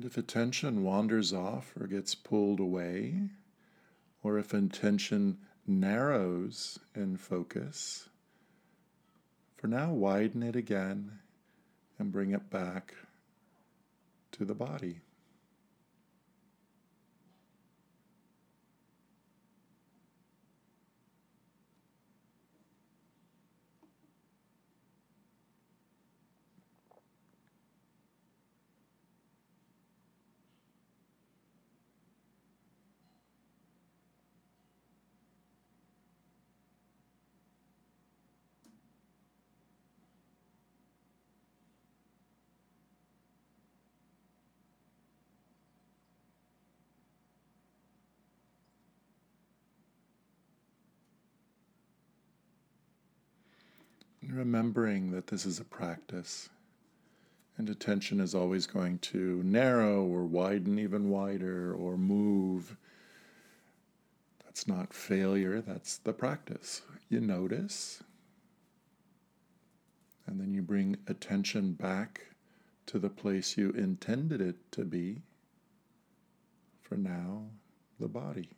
And 0.00 0.06
if 0.06 0.16
attention 0.16 0.82
wanders 0.82 1.34
off 1.34 1.74
or 1.78 1.86
gets 1.86 2.14
pulled 2.14 2.58
away, 2.58 3.28
or 4.22 4.38
if 4.38 4.54
attention 4.54 5.36
narrows 5.66 6.78
in 6.94 7.18
focus, 7.18 8.08
for 9.58 9.66
now 9.66 9.92
widen 9.92 10.42
it 10.42 10.56
again 10.56 11.18
and 11.98 12.10
bring 12.10 12.30
it 12.30 12.48
back 12.48 12.94
to 14.32 14.46
the 14.46 14.54
body. 14.54 15.02
Remembering 54.32 55.10
that 55.10 55.26
this 55.26 55.46
is 55.46 55.60
a 55.60 55.64
practice 55.64 56.48
and 57.60 57.68
attention 57.68 58.20
is 58.20 58.34
always 58.34 58.66
going 58.66 58.98
to 59.00 59.42
narrow 59.44 60.02
or 60.02 60.24
widen 60.24 60.78
even 60.78 61.10
wider 61.10 61.74
or 61.74 61.98
move. 61.98 62.74
That's 64.44 64.66
not 64.66 64.94
failure, 64.94 65.60
that's 65.60 65.98
the 65.98 66.14
practice. 66.14 66.80
You 67.10 67.20
notice, 67.20 68.02
and 70.26 70.40
then 70.40 70.54
you 70.54 70.62
bring 70.62 70.96
attention 71.06 71.72
back 71.72 72.22
to 72.86 72.98
the 72.98 73.10
place 73.10 73.58
you 73.58 73.72
intended 73.72 74.40
it 74.40 74.56
to 74.72 74.86
be. 74.86 75.20
For 76.80 76.96
now, 76.96 77.42
the 77.98 78.08
body. 78.08 78.48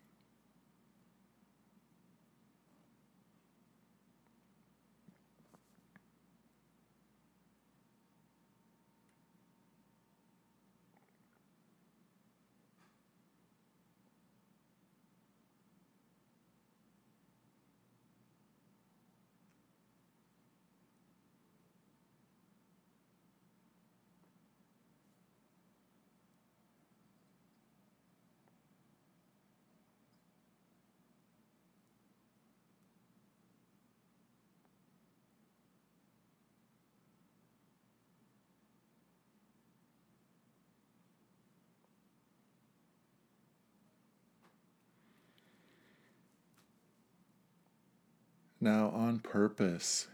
Now, 48.62 48.90
on 48.90 49.18
purpose, 49.18 50.06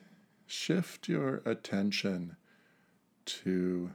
shift 0.47 1.07
your 1.07 1.43
attention 1.45 2.39
to 3.27 3.91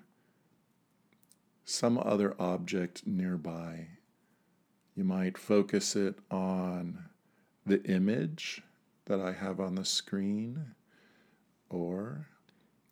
some 1.66 1.98
other 1.98 2.36
object 2.40 3.08
nearby. 3.08 3.88
You 4.96 5.06
might 5.06 5.40
focus 5.40 5.96
it 5.96 6.20
on 6.30 7.06
the 7.66 7.84
image 7.86 8.62
that 9.06 9.20
I 9.20 9.32
have 9.32 9.60
on 9.60 9.74
the 9.74 9.86
screen, 9.86 10.76
or 11.72 12.28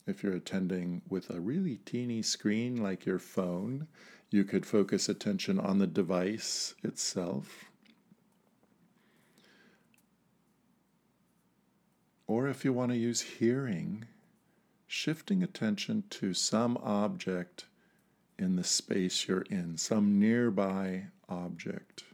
If 0.08 0.24
you're 0.24 0.34
attending 0.34 1.04
with 1.10 1.30
a 1.30 1.40
really 1.40 1.78
teeny 1.86 2.22
screen 2.22 2.82
like 2.82 3.06
your 3.06 3.20
phone, 3.20 3.88
you 4.30 4.44
could 4.44 4.66
focus 4.66 5.08
attention 5.08 5.60
on 5.60 5.78
the 5.78 5.88
device 5.88 6.74
itself. 6.84 7.71
Or 12.32 12.48
if 12.48 12.64
you 12.64 12.72
want 12.72 12.94
to 12.94 12.98
use 12.98 13.20
hearing, 13.20 14.06
shifting 14.88 15.44
attention 15.44 16.06
to 16.12 16.34
some 16.34 16.78
object 16.78 17.66
in 18.40 18.56
the 18.56 18.64
space 18.64 19.28
you're 19.28 19.42
in, 19.50 19.76
some 19.76 20.18
nearby 20.18 21.08
object. 21.28 22.06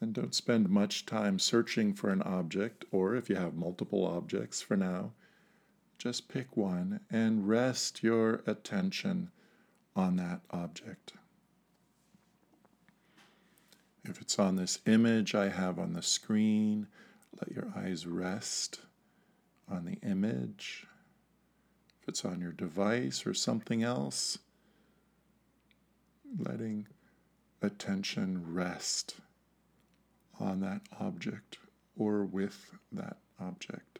And 0.00 0.12
don't 0.12 0.34
spend 0.34 0.68
much 0.68 1.06
time 1.06 1.38
searching 1.38 1.94
for 1.94 2.10
an 2.10 2.22
object, 2.22 2.84
or 2.90 3.14
if 3.14 3.30
you 3.30 3.36
have 3.36 3.54
multiple 3.54 4.04
objects 4.04 4.60
for 4.60 4.76
now, 4.76 5.12
just 5.96 6.26
pick 6.26 6.56
one 6.56 6.98
and 7.08 7.46
rest 7.46 8.02
your 8.02 8.42
attention 8.48 9.30
on 9.94 10.16
that 10.16 10.40
object. 10.50 11.12
If 14.04 14.20
it's 14.20 14.38
on 14.38 14.56
this 14.56 14.80
image 14.86 15.34
I 15.34 15.48
have 15.48 15.78
on 15.78 15.92
the 15.92 16.02
screen, 16.02 16.88
let 17.38 17.52
your 17.52 17.72
eyes 17.76 18.06
rest 18.06 18.80
on 19.68 19.84
the 19.84 19.98
image. 20.06 20.86
If 22.02 22.08
it's 22.08 22.24
on 22.24 22.40
your 22.40 22.52
device 22.52 23.26
or 23.26 23.34
something 23.34 23.82
else, 23.82 24.38
letting 26.38 26.86
attention 27.62 28.52
rest 28.54 29.16
on 30.38 30.60
that 30.60 30.82
object 30.98 31.58
or 31.96 32.24
with 32.24 32.72
that 32.92 33.18
object. 33.38 33.99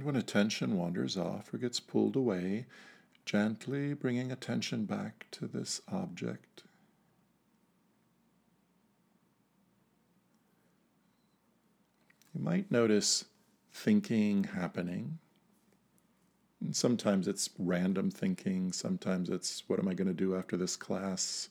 And 0.00 0.06
when 0.06 0.16
attention 0.16 0.78
wanders 0.78 1.18
off 1.18 1.52
or 1.52 1.58
gets 1.58 1.78
pulled 1.78 2.16
away, 2.16 2.64
gently 3.26 3.92
bringing 3.92 4.32
attention 4.32 4.86
back 4.86 5.26
to 5.32 5.46
this 5.46 5.82
object. 5.92 6.62
You 12.34 12.42
might 12.42 12.70
notice 12.70 13.26
thinking 13.74 14.44
happening. 14.44 15.18
And 16.62 16.74
sometimes 16.74 17.28
it's 17.28 17.50
random 17.58 18.10
thinking, 18.10 18.72
sometimes 18.72 19.28
it's 19.28 19.64
what 19.66 19.78
am 19.78 19.86
I 19.86 19.92
going 19.92 20.08
to 20.08 20.14
do 20.14 20.34
after 20.34 20.56
this 20.56 20.76
class? 20.76 21.50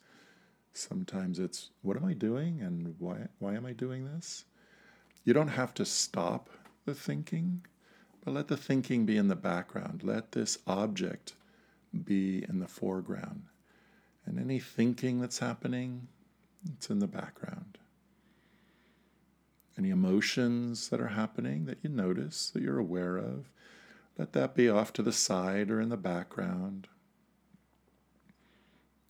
Sometimes 0.74 1.38
it's 1.38 1.70
what 1.84 1.98
am 1.98 2.06
I 2.06 2.14
doing 2.14 2.62
and 2.62 2.96
why, 2.98 3.28
why 3.38 3.54
am 3.54 3.68
I 3.68 3.74
doing 3.74 4.06
this? 4.06 4.46
You 5.24 5.34
don't 5.34 5.50
have 5.50 5.76
to 5.76 5.86
stop 5.86 6.50
the 6.86 6.96
thinking. 6.96 7.62
But 8.24 8.34
let 8.34 8.48
the 8.48 8.58
thinking 8.58 9.06
be 9.06 9.18
in 9.18 9.28
the 9.28 9.36
background. 9.36 10.04
Let 10.04 10.34
this 10.34 10.60
object 10.68 11.34
be 12.04 12.46
in 12.48 12.60
the 12.60 12.68
foreground. 12.68 13.44
And 14.26 14.40
any 14.40 14.60
thinking 14.60 15.22
that's 15.22 15.40
happening, 15.40 16.08
it's 16.76 16.90
in 16.90 17.00
the 17.00 17.08
background. 17.08 17.78
Any 19.78 19.90
emotions 19.90 20.90
that 20.90 21.00
are 21.00 21.08
happening 21.08 21.66
that 21.66 21.80
you 21.82 21.90
notice, 21.90 22.50
that 22.50 22.62
you're 22.62 22.78
aware 22.78 23.18
of, 23.18 23.50
let 24.18 24.34
that 24.34 24.54
be 24.54 24.68
off 24.70 24.92
to 24.94 25.02
the 25.02 25.14
side 25.14 25.72
or 25.72 25.80
in 25.80 25.90
the 25.90 25.98
background. 25.98 26.88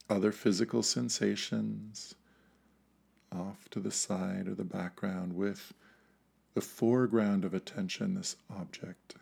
Other 0.08 0.32
physical 0.32 0.84
sensations 0.84 2.14
off 3.32 3.70
to 3.72 3.80
the 3.80 3.92
side 3.92 4.48
or 4.48 4.54
the 4.54 4.64
background 4.64 5.36
with 5.36 5.74
the 6.60 6.66
foreground 6.66 7.46
of 7.46 7.54
attention, 7.54 8.16
this 8.16 8.36
object. 8.50 9.16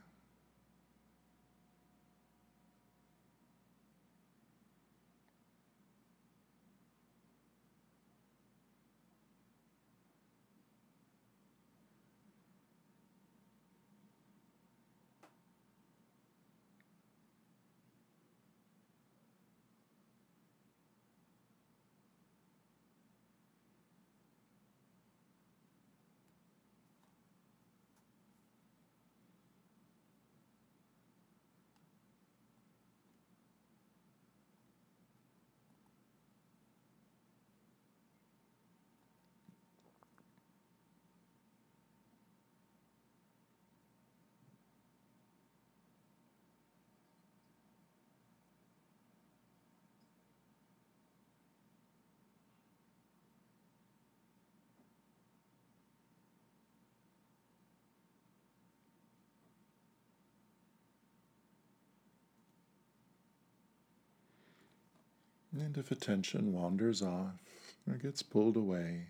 And 65.60 65.76
if 65.76 65.90
attention 65.92 66.54
wanders 66.54 67.02
off 67.02 67.42
or 67.90 67.96
gets 67.96 68.22
pulled 68.22 68.58
away, 68.58 69.08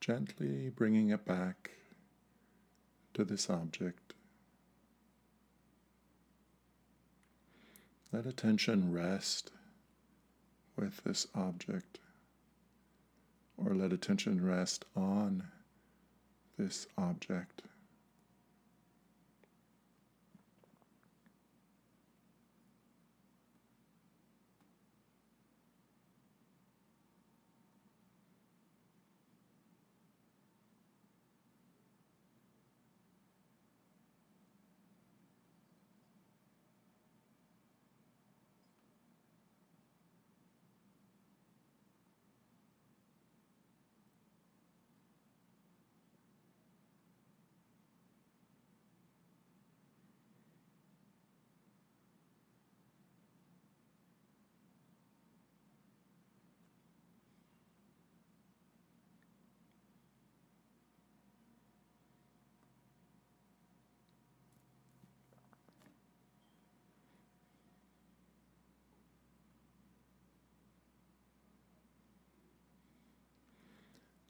gently 0.00 0.70
bringing 0.70 1.10
it 1.10 1.26
back 1.26 1.72
to 3.12 3.24
this 3.24 3.50
object. 3.50 4.14
Let 8.10 8.24
attention 8.24 8.90
rest 8.90 9.50
with 10.76 11.04
this 11.04 11.26
object, 11.34 11.98
or 13.58 13.74
let 13.74 13.92
attention 13.92 14.42
rest 14.42 14.86
on 14.96 15.44
this 16.56 16.86
object. 16.96 17.62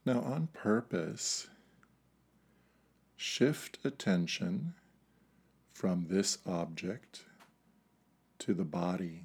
Now, 0.07 0.21
on 0.21 0.47
purpose, 0.53 1.49
shift 3.17 3.79
attention 3.85 4.75
from 5.73 6.07
this 6.09 6.39
object 6.47 7.25
to 8.39 8.55
the 8.55 8.65
body. 8.65 9.25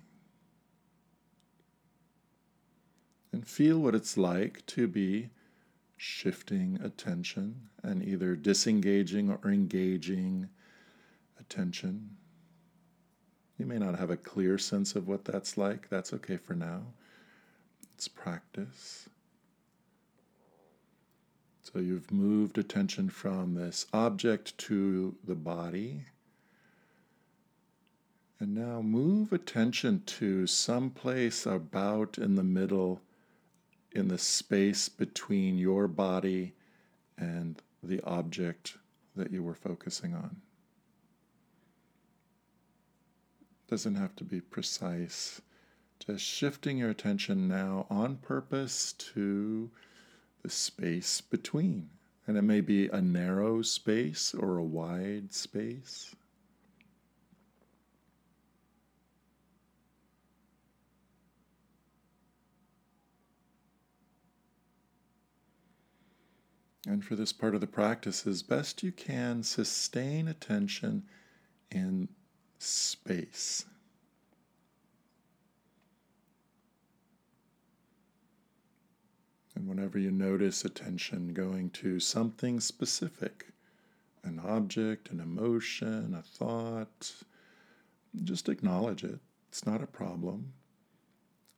And 3.32 3.48
feel 3.48 3.78
what 3.78 3.94
it's 3.94 4.18
like 4.18 4.66
to 4.66 4.88
be 4.88 5.30
shifting 5.98 6.80
attention 6.84 7.70
and 7.84 8.04
either 8.04 8.36
disengaging 8.36 9.30
or 9.30 9.52
engaging 9.52 10.50
attention. 11.40 12.18
You 13.60 13.68
may 13.68 13.78
not 13.78 14.00
have 14.00 14.10
a 14.10 14.18
clear 14.18 14.58
sense 14.58 14.96
of 14.96 15.08
what 15.08 15.26
that's 15.26 15.60
like. 15.60 15.90
That's 15.90 16.12
okay 16.14 16.38
for 16.38 16.56
now. 16.56 16.82
It's 17.94 18.08
practice. 18.08 19.08
So 21.72 21.80
you've 21.80 22.12
moved 22.12 22.58
attention 22.58 23.10
from 23.10 23.54
this 23.54 23.86
object 23.94 24.58
to 24.60 25.16
the 25.24 25.36
body. 25.36 26.06
And 28.40 28.54
now 28.54 28.82
move 28.82 29.32
attention 29.32 30.04
to 30.06 30.48
some 30.48 30.90
place 30.90 31.46
about 31.46 32.18
in 32.18 32.36
the 32.36 32.44
middle, 32.44 33.02
in 33.94 34.10
the 34.10 34.18
space 34.18 34.90
between 34.90 35.58
your 35.58 35.88
body 35.88 36.56
and 37.18 37.62
the 37.82 38.02
object 38.04 38.78
that 39.16 39.32
you 39.32 39.42
were 39.42 39.56
focusing 39.56 40.14
on. 40.14 40.42
Doesn't 43.70 43.96
have 43.96 44.16
to 44.18 44.26
be 44.26 44.42
precise. 44.42 45.40
Just 46.06 46.26
shifting 46.26 46.80
your 46.80 46.90
attention 46.90 47.48
now 47.48 47.86
on 47.90 48.18
purpose 48.18 48.92
to 49.14 49.70
the 50.42 50.50
space 50.50 51.22
between. 51.22 51.90
And 52.28 52.38
it 52.38 52.44
may 52.44 52.62
be 52.62 52.88
a 52.88 53.02
narrow 53.02 53.62
space 53.62 54.34
or 54.34 54.58
a 54.58 54.64
wide 54.64 55.34
space. 55.34 56.16
And 66.88 67.06
for 67.06 67.16
this 67.16 67.32
part 67.32 67.56
of 67.56 67.62
the 67.62 67.68
practice, 67.68 68.26
as 68.26 68.42
best 68.42 68.84
you 68.84 68.92
can, 68.92 69.44
sustain 69.44 70.28
attention 70.28 71.04
in 71.70 72.10
space. 72.58 73.66
And 79.56 79.68
whenever 79.68 80.00
you 80.00 80.12
notice 80.12 80.64
attention 80.64 81.34
going 81.34 81.70
to 81.72 82.00
something 82.00 82.60
specific, 82.60 83.48
an 84.24 84.40
object, 84.40 85.10
an 85.10 85.20
emotion, 85.20 86.16
a 86.16 86.22
thought, 86.22 87.12
just 88.24 88.50
acknowledge 88.50 89.04
it. 89.04 89.20
It's 89.50 89.66
not 89.66 89.84
a 89.84 89.88
problem. 89.88 90.54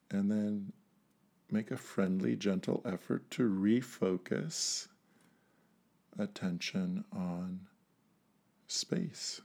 And 0.09 0.29
then 0.31 0.71
make 1.51 1.71
a 1.71 1.77
friendly, 1.77 2.35
gentle 2.35 2.81
effort 2.85 3.29
to 3.31 3.49
refocus 3.49 4.87
attention 6.17 7.03
on 7.11 7.59
space. 8.67 9.41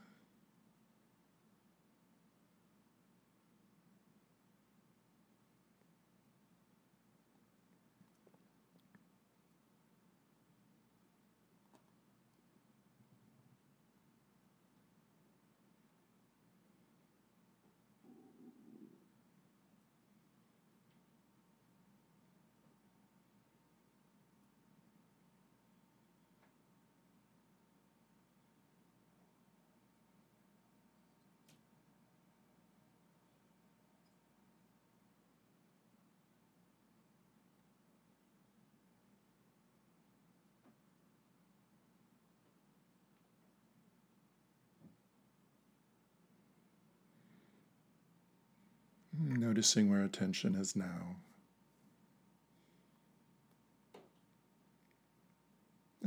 Noticing 49.20 49.90
where 49.90 50.04
attention 50.04 50.54
is 50.54 50.76
now. 50.76 51.16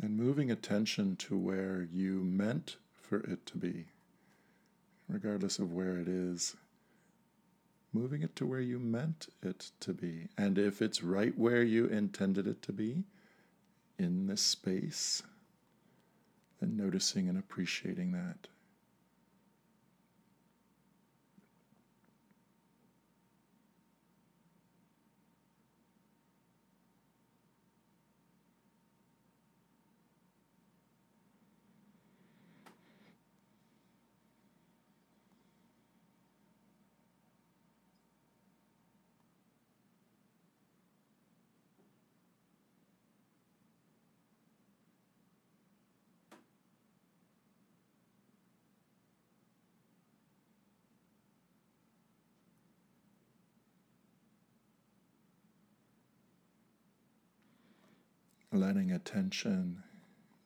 And 0.01 0.17
moving 0.17 0.49
attention 0.49 1.17
to 1.17 1.37
where 1.37 1.87
you 1.91 2.23
meant 2.23 2.77
for 2.93 3.19
it 3.19 3.45
to 3.47 3.57
be, 3.57 3.85
regardless 5.09 5.59
of 5.59 5.73
where 5.73 5.97
it 5.97 6.07
is. 6.07 6.55
Moving 7.93 8.23
it 8.23 8.35
to 8.37 8.45
where 8.45 8.61
you 8.61 8.79
meant 8.79 9.27
it 9.43 9.71
to 9.81 9.93
be. 9.93 10.29
And 10.37 10.57
if 10.57 10.81
it's 10.81 11.03
right 11.03 11.37
where 11.37 11.63
you 11.63 11.87
intended 11.87 12.47
it 12.47 12.61
to 12.63 12.71
be, 12.71 13.03
in 14.01 14.27
this 14.27 14.41
space, 14.41 15.21
then 16.59 16.75
noticing 16.75 17.29
and 17.29 17.37
appreciating 17.37 18.11
that. 18.13 18.47
Letting 58.51 58.91
attention 58.91 59.81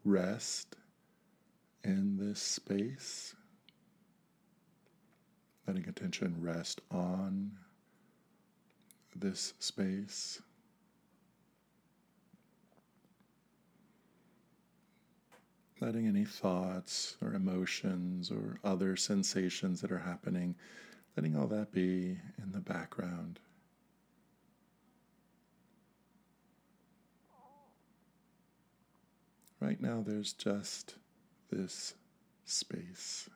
rest 0.04 0.76
in 1.84 2.18
this 2.18 2.40
space, 2.40 3.36
letting 5.68 5.88
attention 5.88 6.36
rest 6.40 6.82
on 6.92 7.52
this 9.16 9.54
space. 9.60 10.42
Letting 15.82 16.08
any 16.08 16.26
thoughts 16.26 17.18
or 17.22 17.34
emotions 17.34 18.32
or 18.32 18.60
other 18.64 18.96
sensations 18.96 19.82
that 19.82 19.92
are 19.92 20.00
happening, 20.00 20.56
letting 21.18 21.36
all 21.36 21.48
that 21.48 21.72
be 21.72 22.18
in 22.42 22.52
the 22.54 22.62
background. 22.62 23.40
Right 29.66 29.82
now, 29.82 30.04
there's 30.06 30.32
just 30.32 30.94
this 31.50 31.96
space. 32.46 33.28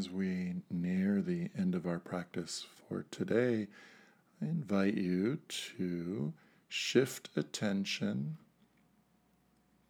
As 0.00 0.08
we 0.08 0.54
near 0.70 1.20
the 1.20 1.50
end 1.58 1.74
of 1.74 1.84
our 1.84 1.98
practice 1.98 2.64
for 2.88 3.04
today, 3.10 3.66
I 4.40 4.46
invite 4.46 4.94
you 4.94 5.40
to 5.76 6.32
shift 6.70 7.28
attention 7.36 8.38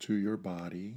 to 0.00 0.14
your 0.14 0.36
body. 0.36 0.96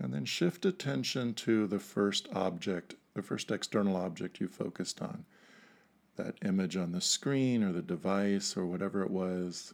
And 0.00 0.12
then 0.12 0.24
shift 0.24 0.64
attention 0.64 1.32
to 1.34 1.68
the 1.68 1.78
first 1.78 2.26
object, 2.34 2.96
the 3.14 3.22
first 3.22 3.52
external 3.52 3.94
object 3.94 4.40
you 4.40 4.48
focused 4.48 5.00
on. 5.00 5.24
That 6.16 6.34
image 6.44 6.76
on 6.76 6.90
the 6.90 7.00
screen 7.00 7.62
or 7.62 7.70
the 7.70 7.80
device 7.80 8.56
or 8.56 8.66
whatever 8.66 9.04
it 9.04 9.10
was 9.12 9.72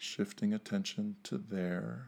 shifting 0.00 0.54
attention 0.54 1.14
to 1.22 1.36
there. 1.36 2.06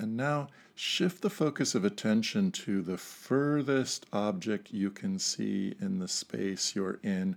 And 0.00 0.16
now 0.16 0.48
shift 0.74 1.22
the 1.22 1.30
focus 1.30 1.76
of 1.76 1.84
attention 1.84 2.50
to 2.52 2.82
the 2.82 2.98
furthest 2.98 4.06
object 4.12 4.72
you 4.72 4.90
can 4.90 5.18
see 5.18 5.74
in 5.80 6.00
the 6.00 6.08
space 6.08 6.74
you're 6.74 6.98
in, 7.04 7.36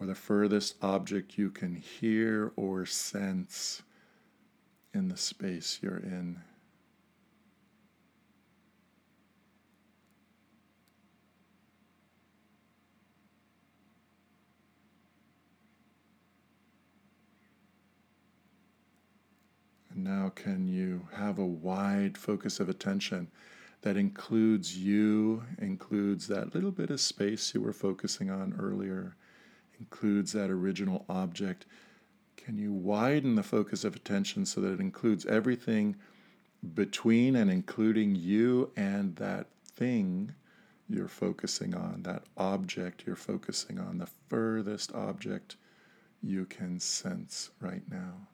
or 0.00 0.06
the 0.06 0.14
furthest 0.14 0.76
object 0.80 1.36
you 1.36 1.50
can 1.50 1.74
hear 1.74 2.52
or 2.56 2.86
sense 2.86 3.82
in 4.94 5.08
the 5.08 5.16
space 5.16 5.80
you're 5.82 5.98
in. 5.98 6.40
Now 19.94 20.32
can 20.34 20.68
you 20.68 21.08
have 21.14 21.38
a 21.38 21.46
wide 21.46 22.18
focus 22.18 22.60
of 22.60 22.68
attention 22.68 23.28
that 23.82 23.96
includes 23.96 24.76
you, 24.76 25.42
includes 25.58 26.26
that 26.28 26.54
little 26.54 26.70
bit 26.70 26.90
of 26.90 27.00
space 27.00 27.54
you 27.54 27.60
were 27.60 27.72
focusing 27.72 28.30
on 28.30 28.56
earlier, 28.58 29.14
includes 29.78 30.32
that 30.32 30.50
original 30.50 31.04
object? 31.08 31.66
Can 32.36 32.58
you 32.58 32.72
widen 32.72 33.34
the 33.34 33.42
focus 33.42 33.84
of 33.84 33.94
attention 33.94 34.46
so 34.46 34.60
that 34.60 34.72
it 34.72 34.80
includes 34.80 35.26
everything 35.26 35.96
between 36.74 37.36
and 37.36 37.50
including 37.50 38.14
you 38.14 38.70
and 38.76 39.16
that 39.16 39.46
thing 39.66 40.34
you're 40.88 41.08
focusing 41.08 41.74
on, 41.74 42.02
that 42.02 42.24
object 42.36 43.04
you're 43.06 43.16
focusing 43.16 43.78
on, 43.78 43.98
the 43.98 44.08
furthest 44.28 44.92
object 44.94 45.56
you 46.22 46.44
can 46.46 46.80
sense 46.80 47.50
right 47.60 47.82
now? 47.90 48.28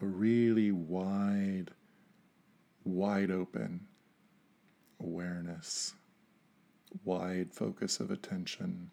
A 0.00 0.06
really 0.06 0.72
wide, 0.72 1.70
wide 2.84 3.30
open 3.30 3.86
awareness, 5.00 5.94
wide 7.04 7.52
focus 7.52 8.00
of 8.00 8.10
attention. 8.10 8.90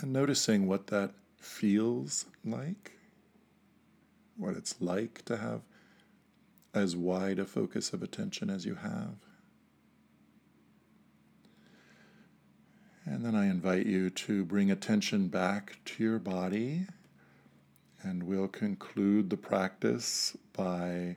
And 0.00 0.12
noticing 0.12 0.66
what 0.66 0.88
that 0.88 1.12
feels 1.38 2.26
like, 2.44 2.92
what 4.36 4.56
it's 4.56 4.80
like 4.80 5.24
to 5.26 5.36
have 5.36 5.60
as 6.74 6.96
wide 6.96 7.38
a 7.38 7.44
focus 7.44 7.92
of 7.92 8.02
attention 8.02 8.50
as 8.50 8.66
you 8.66 8.74
have. 8.74 9.14
And 13.06 13.24
then 13.24 13.36
I 13.36 13.46
invite 13.46 13.86
you 13.86 14.10
to 14.10 14.44
bring 14.44 14.70
attention 14.70 15.28
back 15.28 15.78
to 15.84 16.02
your 16.02 16.18
body 16.18 16.86
and 18.04 18.22
we'll 18.22 18.48
conclude 18.48 19.30
the 19.30 19.36
practice 19.36 20.36
by 20.52 21.16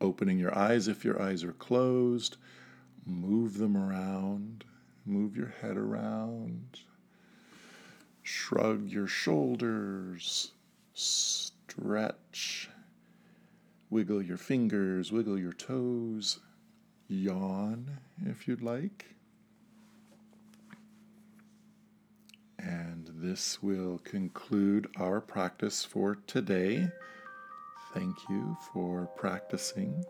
opening 0.00 0.38
your 0.38 0.56
eyes 0.56 0.88
if 0.88 1.04
your 1.04 1.20
eyes 1.20 1.42
are 1.42 1.54
closed, 1.54 2.36
move 3.06 3.56
them 3.56 3.76
around, 3.76 4.64
move 5.06 5.34
your 5.34 5.54
head 5.60 5.76
around, 5.76 6.80
shrug 8.22 8.86
your 8.88 9.06
shoulders, 9.06 10.52
stretch, 10.92 12.68
wiggle 13.88 14.22
your 14.22 14.36
fingers, 14.36 15.10
wiggle 15.10 15.38
your 15.38 15.52
toes, 15.52 16.40
yawn 17.08 17.98
if 18.26 18.46
you'd 18.46 18.62
like. 18.62 19.06
And 22.62 23.10
this 23.14 23.60
will 23.62 23.98
conclude 24.04 24.88
our 24.96 25.20
practice 25.20 25.84
for 25.84 26.16
today. 26.26 26.88
Thank 27.92 28.16
you 28.30 28.56
for 28.72 29.10
practicing. 29.16 30.04